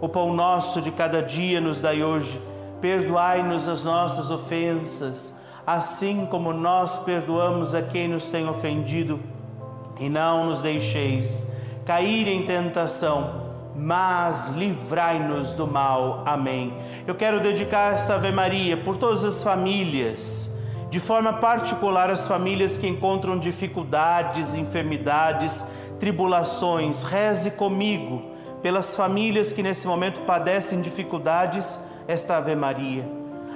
O 0.00 0.08
pão 0.08 0.32
nosso 0.32 0.80
de 0.80 0.90
cada 0.90 1.22
dia 1.22 1.60
nos 1.60 1.78
dai 1.78 2.02
hoje 2.02 2.40
perdoai-nos 2.84 3.66
as 3.66 3.82
nossas 3.82 4.30
ofensas, 4.30 5.34
assim 5.66 6.26
como 6.26 6.52
nós 6.52 6.98
perdoamos 6.98 7.74
a 7.74 7.80
quem 7.80 8.08
nos 8.08 8.26
tem 8.26 8.46
ofendido, 8.46 9.18
e 9.98 10.06
não 10.06 10.44
nos 10.44 10.60
deixeis 10.60 11.50
cair 11.86 12.28
em 12.28 12.44
tentação, 12.44 13.54
mas 13.74 14.50
livrai-nos 14.50 15.54
do 15.54 15.66
mal. 15.66 16.24
Amém. 16.26 16.74
Eu 17.06 17.14
quero 17.14 17.40
dedicar 17.40 17.94
esta 17.94 18.16
Ave 18.16 18.30
Maria 18.30 18.76
por 18.76 18.98
todas 18.98 19.24
as 19.24 19.42
famílias, 19.42 20.54
de 20.90 21.00
forma 21.00 21.32
particular 21.32 22.10
as 22.10 22.28
famílias 22.28 22.76
que 22.76 22.86
encontram 22.86 23.38
dificuldades, 23.38 24.52
enfermidades, 24.52 25.66
tribulações. 25.98 27.02
Reze 27.02 27.52
comigo 27.52 28.24
pelas 28.60 28.94
famílias 28.94 29.54
que 29.54 29.62
nesse 29.62 29.86
momento 29.86 30.20
padecem 30.26 30.82
dificuldades 30.82 31.80
esta 32.06 32.36
Ave 32.36 32.54
Maria. 32.54 33.04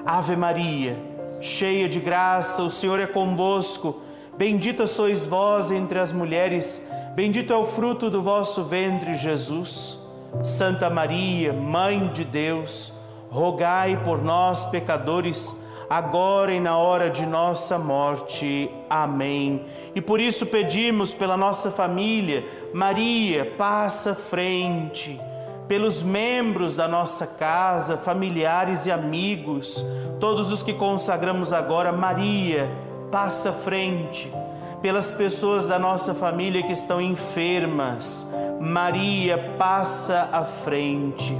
Ave 0.04 0.36
Maria, 0.36 0.96
cheia 1.40 1.88
de 1.88 2.00
graça, 2.00 2.62
o 2.62 2.70
Senhor 2.70 2.98
é 3.00 3.06
convosco. 3.06 4.00
Bendita 4.36 4.86
sois 4.86 5.26
vós 5.26 5.70
entre 5.70 5.98
as 5.98 6.12
mulheres, 6.12 6.86
bendito 7.14 7.52
é 7.52 7.56
o 7.56 7.64
fruto 7.64 8.08
do 8.08 8.22
vosso 8.22 8.62
ventre, 8.62 9.14
Jesus. 9.14 9.98
Santa 10.42 10.88
Maria, 10.88 11.52
Mãe 11.52 12.08
de 12.08 12.24
Deus, 12.24 12.92
rogai 13.30 14.00
por 14.04 14.22
nós, 14.22 14.64
pecadores, 14.66 15.56
agora 15.90 16.52
e 16.52 16.60
na 16.60 16.76
hora 16.76 17.10
de 17.10 17.26
nossa 17.26 17.78
morte. 17.78 18.70
Amém. 18.88 19.64
E 19.94 20.00
por 20.00 20.20
isso 20.20 20.46
pedimos 20.46 21.12
pela 21.12 21.36
nossa 21.36 21.70
família, 21.70 22.46
Maria, 22.72 23.44
passa 23.56 24.14
frente 24.14 25.20
pelos 25.68 26.02
membros 26.02 26.74
da 26.74 26.88
nossa 26.88 27.26
casa, 27.26 27.98
familiares 27.98 28.86
e 28.86 28.90
amigos, 28.90 29.84
todos 30.18 30.50
os 30.50 30.62
que 30.62 30.72
consagramos 30.72 31.52
agora, 31.52 31.92
Maria, 31.92 32.70
passa 33.12 33.52
frente, 33.52 34.32
pelas 34.80 35.10
pessoas 35.10 35.68
da 35.68 35.78
nossa 35.78 36.14
família 36.14 36.62
que 36.62 36.72
estão 36.72 37.02
enfermas, 37.02 38.26
Maria, 38.58 39.54
passa 39.58 40.30
à 40.32 40.42
frente, 40.42 41.36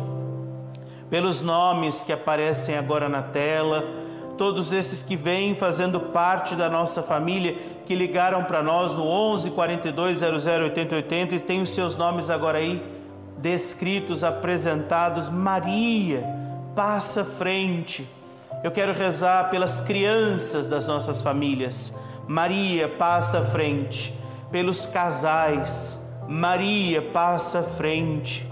pelos 1.09 1.41
nomes 1.41 2.05
que 2.05 2.13
aparecem 2.13 2.77
agora 2.77 3.09
na 3.09 3.23
tela, 3.23 3.83
todos 4.37 4.75
esses 4.75 5.03
que 5.03 5.17
vêm 5.17 5.55
fazendo 5.55 5.99
parte 5.99 6.55
da 6.55 6.69
nossa 6.69 7.03
família, 7.03 7.57
que 7.87 7.95
ligaram 7.95 8.45
para 8.45 8.63
nós 8.63 8.93
no 8.93 9.05
11 9.05 9.51
42 9.53 10.19
00 10.19 10.65
80 10.65 10.95
80 10.97 11.35
e 11.35 11.41
tem 11.41 11.63
os 11.63 11.71
seus 11.71 11.97
nomes 11.97 12.29
agora 12.29 12.59
aí 12.59 12.98
descritos, 13.41 14.25
apresentados, 14.25 15.31
Maria 15.31 16.25
passa 16.75 17.25
frente. 17.25 18.09
Eu 18.63 18.71
quero 18.71 18.93
rezar 18.93 19.51
pelas 19.51 19.81
crianças 19.81 20.69
das 20.69 20.87
nossas 20.87 21.23
famílias. 21.23 21.97
Maria 22.27 22.89
passa 22.89 23.41
frente. 23.41 24.13
Pelos 24.51 24.87
casais. 24.87 26.05
Maria 26.29 27.03
passa 27.03 27.63
frente. 27.63 28.47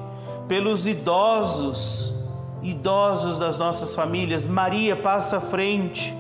Pelos 0.48 0.86
idosos, 0.86 2.14
idosos 2.62 3.38
das 3.38 3.58
nossas 3.58 3.94
famílias. 3.94 4.46
Maria 4.46 4.94
passa 4.94 5.40
frente. 5.40 6.16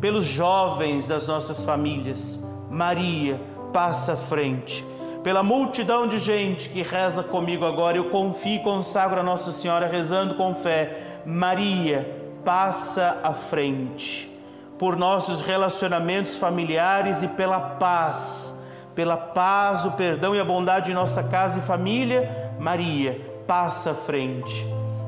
Pelos 0.00 0.24
jovens 0.24 1.08
das 1.08 1.26
nossas 1.26 1.64
famílias. 1.64 2.42
Maria 2.70 3.38
passa 3.72 4.16
frente 4.16 4.84
pela 5.26 5.42
multidão 5.42 6.06
de 6.06 6.20
gente 6.20 6.68
que 6.68 6.82
reza 6.82 7.20
comigo 7.20 7.64
agora, 7.64 7.96
eu 7.96 8.10
confio 8.10 8.60
e 8.60 8.62
consagro 8.62 9.18
a 9.18 9.24
Nossa 9.24 9.50
Senhora 9.50 9.88
rezando 9.88 10.36
com 10.36 10.54
fé. 10.54 11.20
Maria, 11.26 12.08
passa 12.44 13.18
à 13.24 13.34
frente. 13.34 14.30
Por 14.78 14.94
nossos 14.94 15.40
relacionamentos 15.40 16.36
familiares 16.36 17.24
e 17.24 17.26
pela 17.26 17.58
paz, 17.58 18.56
pela 18.94 19.16
paz, 19.16 19.84
o 19.84 19.90
perdão 19.90 20.32
e 20.32 20.38
a 20.38 20.44
bondade 20.44 20.92
em 20.92 20.94
nossa 20.94 21.24
casa 21.24 21.58
e 21.58 21.62
família, 21.62 22.52
Maria, 22.60 23.20
passa 23.48 23.90
à 23.90 23.94
frente. 23.94 24.64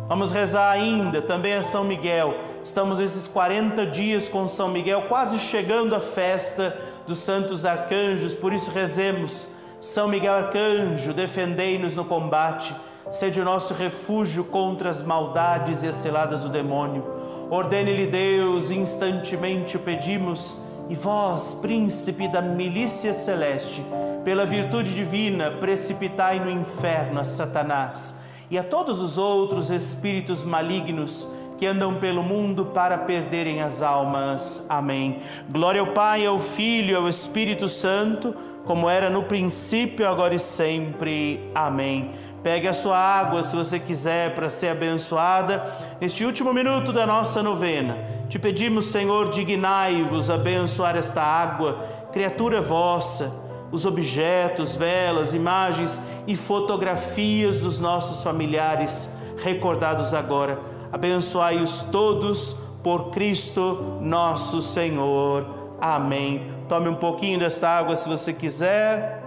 Vamos 0.08 0.32
rezar 0.32 0.68
ainda 0.68 1.22
também 1.22 1.54
a 1.54 1.62
São 1.62 1.84
Miguel. 1.84 2.34
Estamos 2.64 2.98
esses 2.98 3.28
40 3.28 3.86
dias 3.86 4.28
com 4.28 4.48
São 4.48 4.66
Miguel, 4.66 5.02
quase 5.02 5.38
chegando 5.38 5.94
à 5.94 6.00
festa 6.00 6.76
dos 7.06 7.20
santos 7.20 7.64
arcanjos, 7.64 8.34
por 8.34 8.52
isso 8.52 8.72
rezemos 8.72 9.56
são 9.80 10.08
Miguel 10.08 10.34
Arcanjo, 10.34 11.14
defendei-nos 11.14 11.94
no 11.94 12.04
combate, 12.04 12.74
sede 13.10 13.40
o 13.40 13.44
nosso 13.44 13.74
refúgio 13.74 14.44
contra 14.44 14.88
as 14.88 15.02
maldades 15.02 15.84
e 15.84 15.88
as 15.88 15.94
ciladas 15.94 16.42
do 16.42 16.48
demônio. 16.48 17.04
Ordene-lhe 17.48 18.06
Deus, 18.06 18.70
instantemente 18.70 19.76
o 19.76 19.80
pedimos, 19.80 20.58
e 20.88 20.94
vós, 20.94 21.54
príncipe 21.54 22.26
da 22.28 22.42
milícia 22.42 23.12
celeste, 23.12 23.84
pela 24.24 24.44
virtude 24.44 24.94
divina, 24.94 25.50
precipitai 25.52 26.40
no 26.40 26.50
inferno 26.50 27.20
a 27.20 27.24
Satanás 27.24 28.20
e 28.50 28.58
a 28.58 28.64
todos 28.64 29.00
os 29.00 29.16
outros 29.16 29.70
espíritos 29.70 30.42
malignos 30.42 31.28
que 31.58 31.66
andam 31.66 31.96
pelo 31.96 32.22
mundo 32.22 32.66
para 32.66 32.98
perderem 32.98 33.62
as 33.62 33.82
almas. 33.82 34.64
Amém. 34.68 35.20
Glória 35.50 35.80
ao 35.80 35.88
Pai, 35.88 36.24
ao 36.24 36.38
Filho 36.38 36.96
ao 36.96 37.08
Espírito 37.08 37.68
Santo 37.68 38.34
como 38.68 38.86
era 38.90 39.08
no 39.08 39.22
princípio, 39.22 40.06
agora 40.06 40.34
e 40.34 40.38
sempre. 40.38 41.50
Amém. 41.54 42.10
Pegue 42.42 42.68
a 42.68 42.74
sua 42.74 42.98
água, 42.98 43.42
se 43.42 43.56
você 43.56 43.80
quiser, 43.80 44.34
para 44.34 44.50
ser 44.50 44.68
abençoada. 44.68 45.96
Neste 45.98 46.22
último 46.22 46.52
minuto 46.52 46.92
da 46.92 47.06
nossa 47.06 47.42
novena, 47.42 47.96
te 48.28 48.38
pedimos, 48.38 48.90
Senhor, 48.90 49.30
dignai-vos 49.30 50.30
abençoar 50.30 50.98
esta 50.98 51.22
água, 51.22 51.82
criatura 52.12 52.60
vossa, 52.60 53.32
os 53.72 53.86
objetos, 53.86 54.76
velas, 54.76 55.32
imagens 55.32 56.02
e 56.26 56.36
fotografias 56.36 57.58
dos 57.60 57.78
nossos 57.78 58.22
familiares 58.22 59.10
recordados 59.42 60.12
agora. 60.12 60.58
Abençoai-os 60.92 61.80
todos 61.90 62.54
por 62.82 63.12
Cristo 63.12 63.98
nosso 64.02 64.60
Senhor. 64.60 65.57
Amém. 65.80 66.52
Tome 66.68 66.88
um 66.88 66.96
pouquinho 66.96 67.38
desta 67.38 67.68
água 67.68 67.94
se 67.94 68.08
você 68.08 68.32
quiser. 68.32 69.22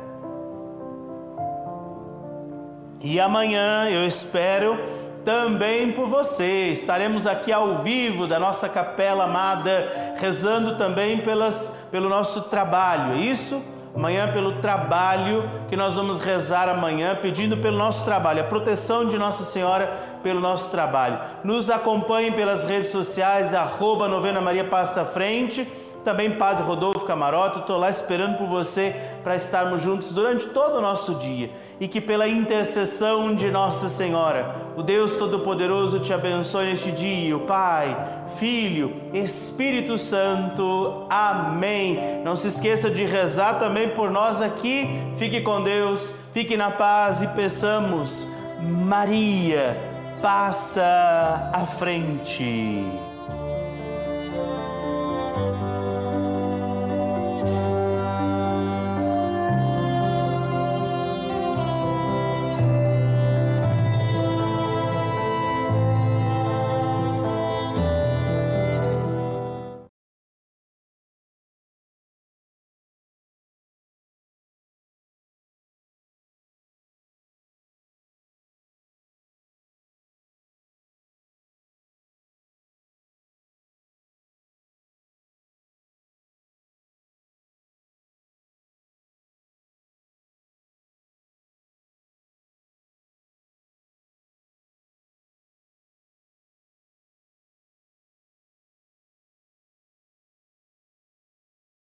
E 3.01 3.19
amanhã 3.19 3.89
eu 3.89 4.05
espero 4.05 4.77
também 5.23 5.91
por 5.93 6.07
você. 6.07 6.67
Estaremos 6.69 7.25
aqui 7.25 7.51
ao 7.51 7.77
vivo 7.77 8.27
da 8.27 8.39
nossa 8.39 8.67
capela 8.67 9.23
amada, 9.23 10.15
rezando 10.17 10.77
também 10.77 11.19
pelas, 11.19 11.67
pelo 11.89 12.09
nosso 12.09 12.43
trabalho. 12.43 13.13
É 13.13 13.17
isso? 13.17 13.61
Amanhã, 13.95 14.31
pelo 14.31 14.61
trabalho 14.61 15.49
que 15.67 15.75
nós 15.75 15.95
vamos 15.95 16.19
rezar 16.19 16.69
amanhã, 16.69 17.13
pedindo 17.13 17.57
pelo 17.57 17.77
nosso 17.77 18.05
trabalho, 18.05 18.41
a 18.41 18.45
proteção 18.45 19.05
de 19.05 19.17
Nossa 19.17 19.43
Senhora 19.43 19.91
pelo 20.23 20.39
nosso 20.39 20.69
trabalho. 20.69 21.19
Nos 21.43 21.69
acompanhem 21.69 22.31
pelas 22.31 22.63
redes 22.63 22.89
sociais, 22.89 23.53
arroba 23.53 24.07
Novena 24.07 24.39
Maria 24.39 24.63
Passa 24.63 25.03
Frente 25.03 25.67
também 26.03 26.31
Padre 26.31 26.63
Rodolfo 26.63 27.05
Camarote, 27.05 27.59
estou 27.59 27.77
lá 27.77 27.89
esperando 27.89 28.37
por 28.37 28.47
você 28.47 28.95
para 29.23 29.35
estarmos 29.35 29.81
juntos 29.81 30.11
durante 30.11 30.47
todo 30.47 30.77
o 30.77 30.81
nosso 30.81 31.15
dia 31.15 31.51
e 31.79 31.87
que 31.87 31.99
pela 31.99 32.27
intercessão 32.27 33.33
de 33.33 33.49
Nossa 33.49 33.89
Senhora, 33.89 34.55
o 34.75 34.83
Deus 34.83 35.15
Todo-Poderoso 35.15 35.99
te 35.99 36.13
abençoe 36.13 36.67
neste 36.67 36.91
dia, 36.91 37.35
o 37.35 37.41
Pai, 37.41 37.97
Filho, 38.37 38.93
Espírito 39.13 39.97
Santo. 39.97 41.07
Amém. 41.09 42.21
Não 42.23 42.35
se 42.35 42.49
esqueça 42.49 42.89
de 42.89 43.03
rezar 43.05 43.57
também 43.57 43.89
por 43.89 44.11
nós 44.11 44.41
aqui. 44.41 44.87
Fique 45.17 45.41
com 45.41 45.63
Deus, 45.63 46.15
fique 46.33 46.55
na 46.55 46.69
paz 46.69 47.21
e 47.23 47.27
peçamos, 47.29 48.27
Maria, 48.59 49.75
passa 50.21 51.49
à 51.51 51.65
frente. 51.65 53.10